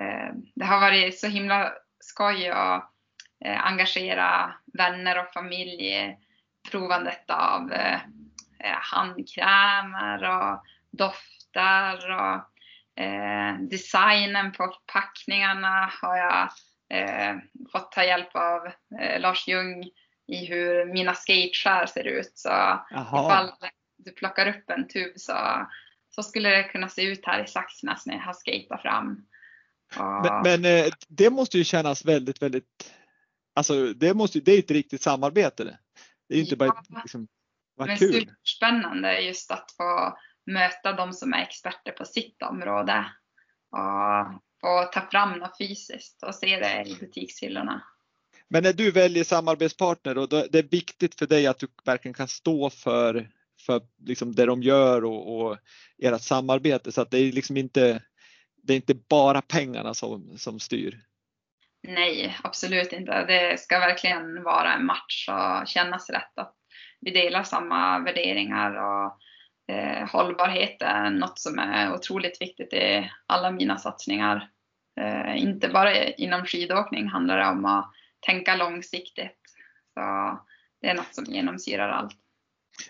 [0.02, 2.97] eh, det har varit så himla skoj att
[3.46, 6.18] engagera vänner och familj i
[6.72, 8.00] provandet av eh,
[8.60, 12.44] eh, handkrämer och dofter och
[13.60, 16.50] designen på förpackningarna har jag
[17.72, 18.72] fått ta hjälp av
[19.20, 19.84] Lars Ljung
[20.28, 22.32] i hur mina skateskär ser ut.
[22.36, 23.26] Så Aha.
[23.26, 23.52] ifall
[23.98, 25.68] du plockar upp en tub så,
[26.16, 29.26] så skulle det kunna se ut här i Saxnäs när jag har skatat fram.
[29.98, 30.44] Och...
[30.44, 32.94] Men, men, det måste ju kännas väldigt, väldigt
[33.58, 35.64] Alltså det, måste, det är ett riktigt samarbete.
[35.64, 35.78] Det,
[36.30, 37.28] det är inte ja, bara liksom,
[37.76, 38.14] vad men kul.
[38.14, 43.06] Superspännande just att få möta de som är experter på sitt område
[43.72, 47.84] och få ta fram något fysiskt och se det i butikshyllorna.
[48.50, 52.28] Men när du väljer samarbetspartner och det är viktigt för dig att du verkligen kan
[52.28, 53.30] stå för,
[53.66, 55.58] för liksom det de gör och, och
[55.98, 58.04] ert samarbete så att det är liksom inte,
[58.64, 61.04] det är inte bara pengarna som, som styr.
[61.88, 63.26] Nej, absolut inte.
[63.26, 66.56] Det ska verkligen vara en match och kännas rätt att
[67.02, 69.18] vi delar samma värderingar och
[69.76, 74.50] eh, hållbarhet är något som är otroligt viktigt i alla mina satsningar.
[75.02, 79.40] Eh, inte bara inom skidåkning handlar det om att tänka långsiktigt.
[79.94, 80.40] Så
[80.82, 82.18] det är något som genomsyrar allt.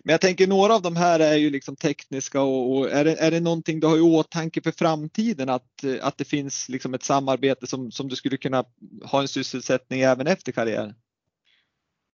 [0.03, 3.15] Men jag tänker några av de här är ju liksom tekniska och, och är, det,
[3.15, 7.03] är det någonting du har i åtanke för framtiden att, att det finns liksom ett
[7.03, 8.63] samarbete som, som du skulle kunna
[9.03, 10.95] ha en sysselsättning även efter karriären?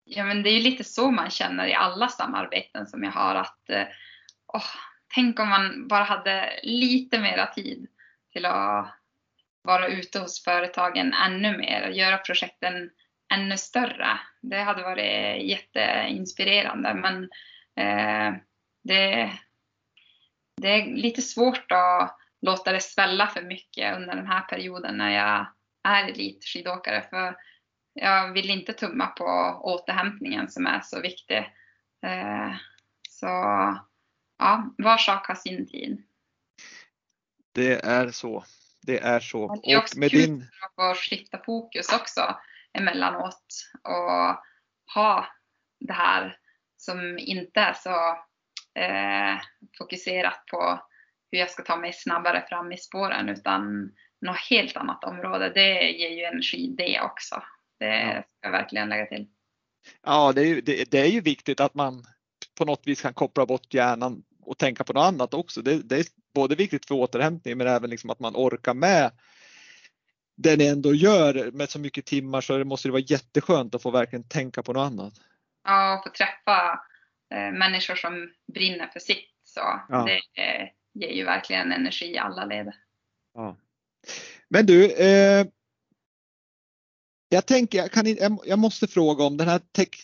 [0.03, 3.35] Ja men det är ju lite så man känner i alla samarbeten som jag har
[3.35, 3.69] att
[4.53, 4.65] oh,
[5.15, 7.87] tänk om man bara hade lite mera tid
[8.33, 8.97] till att
[9.63, 12.89] vara ute hos företagen ännu mer, och göra projekten
[13.33, 14.19] ännu större.
[14.41, 17.29] Det hade varit jätteinspirerande men
[18.83, 19.31] det,
[20.61, 25.09] det är lite svårt att låta det svälla för mycket under den här perioden när
[25.09, 25.47] jag
[25.83, 27.35] är elitskidåkare för
[27.93, 29.25] jag vill inte tumma på
[29.63, 31.37] återhämtningen som är så viktig.
[32.05, 32.55] Eh,
[33.09, 33.27] så
[34.37, 36.03] ja, var sak har sin tid.
[37.53, 38.43] Det är så.
[38.81, 39.59] Det är så.
[39.63, 40.47] det är också och med kul din...
[40.61, 42.39] att få skifta fokus också
[42.73, 44.43] emellanåt och
[44.95, 45.27] ha
[45.79, 46.37] det här
[46.81, 47.89] som inte är så
[48.79, 49.41] eh,
[49.77, 50.79] fokuserat på
[51.31, 55.51] hur jag ska ta mig snabbare fram i spåren utan något helt annat område.
[55.55, 57.43] Det ger ju energi det också.
[57.79, 59.27] Det ska jag verkligen lägga till.
[60.05, 62.05] Ja, det är, ju, det, det är ju viktigt att man
[62.57, 65.61] på något vis kan koppla bort hjärnan och tänka på något annat också.
[65.61, 69.11] Det, det är både viktigt för återhämtning men även liksom att man orkar med
[70.35, 73.81] det ni ändå gör med så mycket timmar så det måste det vara jätteskönt att
[73.81, 75.13] få verkligen tänka på något annat.
[75.63, 76.79] Ja, och få träffa
[77.33, 79.31] eh, människor som brinner för sitt.
[79.43, 80.05] Så ja.
[80.05, 82.71] det eh, ger ju verkligen energi i alla led.
[83.33, 83.57] Ja.
[84.49, 85.45] Men du, eh,
[87.29, 89.95] jag tänker, jag, kan, jag måste fråga om den här tek,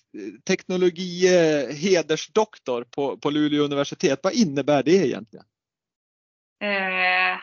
[0.48, 1.28] teknologi
[1.74, 4.20] hedersdoktor på, på Luleå universitet.
[4.24, 5.46] Vad innebär det egentligen?
[6.62, 7.38] Eh,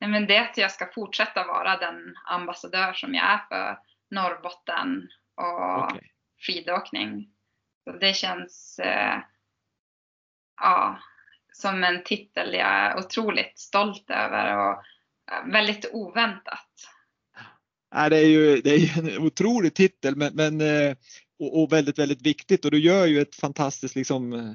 [0.00, 3.78] nej men det är att jag ska fortsätta vara den ambassadör som jag är för
[4.10, 6.08] Norrbotten och okay.
[6.46, 7.28] skidåkning.
[7.88, 9.20] Så det känns eh,
[10.60, 10.98] ja,
[11.52, 14.72] som en titel jag är otroligt stolt över och
[15.32, 16.68] eh, väldigt oväntat.
[17.94, 20.96] Ja, det, är ju, det är en otrolig titel men, men eh,
[21.38, 24.52] och, och, väldigt, väldigt viktigt och du gör ju ett fantastiskt liksom eh,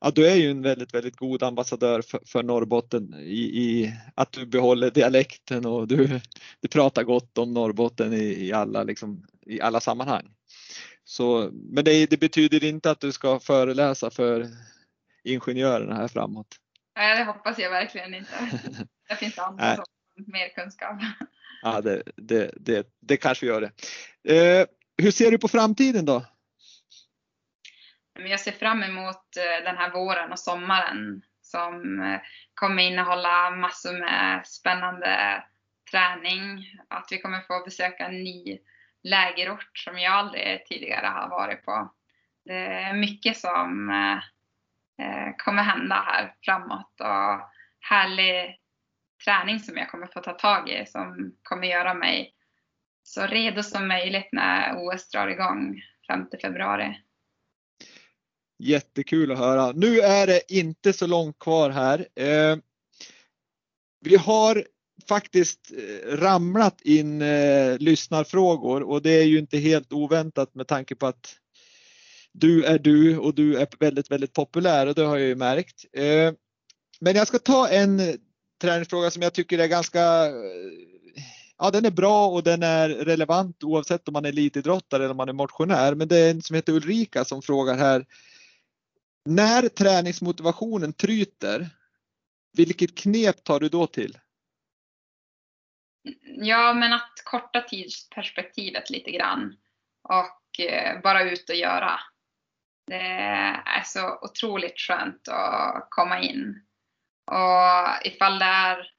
[0.00, 4.32] Ja, du är ju en väldigt, väldigt god ambassadör för, för Norrbotten i, i, att
[4.32, 6.20] du behåller dialekten och du,
[6.60, 10.30] du pratar gott om Norrbotten i, i, alla, liksom, i alla sammanhang.
[11.04, 14.46] Så, men det, det, betyder inte att du ska föreläsa för
[15.24, 16.56] ingenjörerna här framåt?
[16.96, 18.32] Nej, det hoppas jag verkligen inte.
[19.08, 19.84] Det finns andra som
[20.16, 20.96] har mer kunskap.
[21.62, 23.70] Ja, det, det, det, det kanske gör det.
[24.34, 24.66] Eh,
[25.02, 26.24] hur ser du på framtiden då?
[28.18, 32.20] Jag ser fram emot eh, den här våren och sommaren som eh,
[32.54, 35.42] kommer innehålla massor med spännande
[35.90, 36.66] träning.
[36.88, 38.58] Att vi kommer få besöka ny
[39.04, 41.92] lägerort som jag aldrig tidigare har varit på.
[42.44, 43.90] Det är mycket som
[44.98, 47.50] eh, kommer hända här framåt och
[47.80, 48.60] härlig
[49.24, 52.34] träning som jag kommer få ta tag i som kommer göra mig
[53.02, 57.00] så redo som möjligt när OS drar igång 5 februari.
[58.58, 59.72] Jättekul att höra.
[59.72, 61.98] Nu är det inte så långt kvar här.
[62.14, 62.56] Eh,
[64.00, 64.64] vi har
[65.08, 70.94] faktiskt eh, ramlat in eh, lyssnarfrågor och det är ju inte helt oväntat med tanke
[70.94, 71.36] på att
[72.32, 75.84] du är du och du är väldigt, väldigt populär och det har jag ju märkt.
[75.92, 76.32] Eh,
[77.00, 78.14] men jag ska ta en eh,
[78.60, 80.34] träningsfråga som jag tycker är ganska eh,
[81.58, 85.16] Ja, den är bra och den är relevant oavsett om man är elitidrottare eller om
[85.16, 85.94] man är motionär.
[85.94, 88.06] Men det är en som heter Ulrika som frågar här.
[89.24, 91.70] När träningsmotivationen tryter,
[92.56, 94.18] vilket knep tar du då till?
[96.22, 99.56] Ja, men att korta tidsperspektivet lite grann
[100.08, 102.00] och eh, bara ut och göra.
[102.86, 103.06] Det
[103.66, 106.62] är så otroligt skönt att komma in.
[107.26, 108.90] Och ifall det är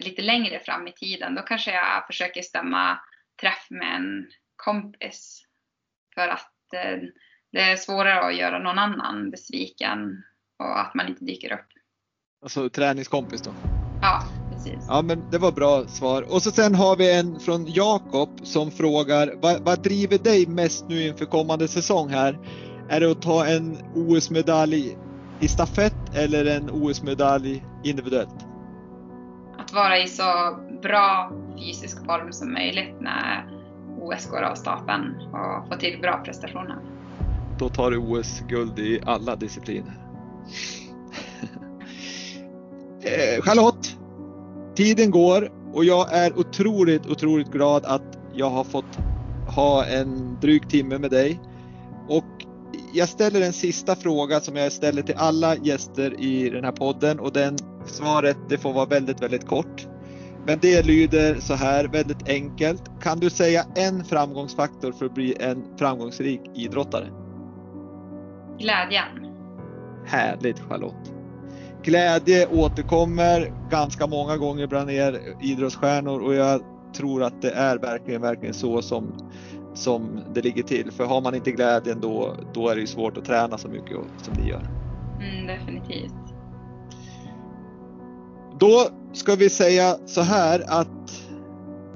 [0.00, 3.00] lite längre fram i tiden, då kanske jag försöker stämma
[3.40, 5.44] träff med en kompis.
[6.14, 6.98] För att eh,
[7.52, 10.24] det är svårare att göra någon annan besviken
[10.58, 11.68] och att man inte dyker upp.
[12.42, 13.50] Alltså träningskompis då?
[14.00, 14.22] Ja,
[14.64, 14.86] precis.
[14.88, 16.22] Ja, men det var bra svar.
[16.34, 20.88] Och så sen har vi en från Jakob som frågar vad, vad driver dig mest
[20.88, 22.38] nu inför kommande säsong här?
[22.88, 24.96] Är det att ta en OS-medalj
[25.40, 28.46] i stafett eller en OS-medalj individuellt?
[29.58, 33.46] Att vara i så bra fysisk form som möjligt när
[34.00, 36.78] OS går av stapeln och få till bra prestationer.
[37.58, 39.94] Då tar du OS-guld i alla discipliner.
[43.02, 43.89] Eh, Charlotte,
[44.74, 48.98] tiden går och jag är otroligt, otroligt glad att jag har fått
[49.56, 51.40] ha en dryg timme med dig.
[52.08, 52.24] Och
[52.92, 57.20] jag ställer en sista fråga som jag ställer till alla gäster i den här podden
[57.20, 57.56] och den
[57.86, 59.86] svaret det får vara väldigt, väldigt kort.
[60.46, 62.82] Men det lyder så här väldigt enkelt.
[63.02, 67.06] Kan du säga en framgångsfaktor för att bli en framgångsrik idrottare?
[68.58, 69.34] Glädjen.
[70.06, 71.19] Härligt Charlotte!
[71.84, 76.62] Glädje återkommer ganska många gånger bland er idrottsstjärnor och jag
[76.96, 79.12] tror att det är verkligen, verkligen så som,
[79.74, 80.90] som det ligger till.
[80.90, 83.96] För har man inte glädjen då, då är det ju svårt att träna så mycket
[84.22, 84.66] som ni gör.
[85.20, 86.12] Mm, definitivt.
[88.60, 91.22] Då ska vi säga så här att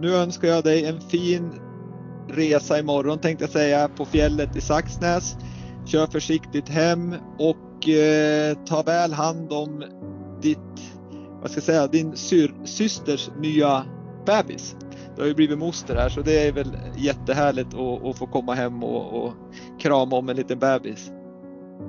[0.01, 1.53] nu önskar jag dig en fin
[2.29, 5.37] resa imorgon tänkte jag säga på fjället i Saxnäs.
[5.87, 7.15] Kör försiktigt hem
[7.85, 9.85] och eh, ta väl hand om
[10.43, 10.59] ditt,
[11.41, 13.85] vad ska jag säga, din syr, systers nya
[14.27, 14.77] bebis.
[15.17, 18.55] Du har ju blivit moster här så det är väl jättehärligt att, att få komma
[18.55, 19.35] hem och, och
[19.81, 21.11] krama om en liten bebis.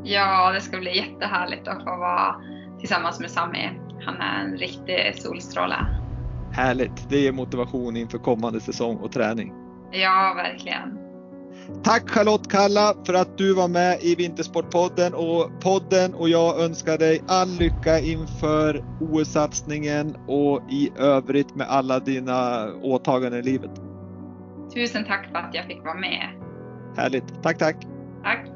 [0.03, 2.35] Ja, det ska bli jättehärligt att få vara
[2.79, 3.69] tillsammans med Sami.
[4.05, 5.75] Han är en riktig solstråle.
[6.51, 7.09] Härligt!
[7.09, 9.53] Det ger motivation inför kommande säsong och träning.
[9.91, 11.04] Ja, verkligen.
[11.83, 16.97] Tack Charlotte Kalla för att du var med i Vintersportpodden och podden och jag önskar
[16.97, 23.71] dig all lycka inför OS-satsningen och i övrigt med alla dina åtaganden i livet.
[24.73, 26.29] Tusen tack för att jag fick vara med.
[26.97, 27.43] Härligt!
[27.43, 27.87] Tack, tack!
[28.23, 28.54] Tack!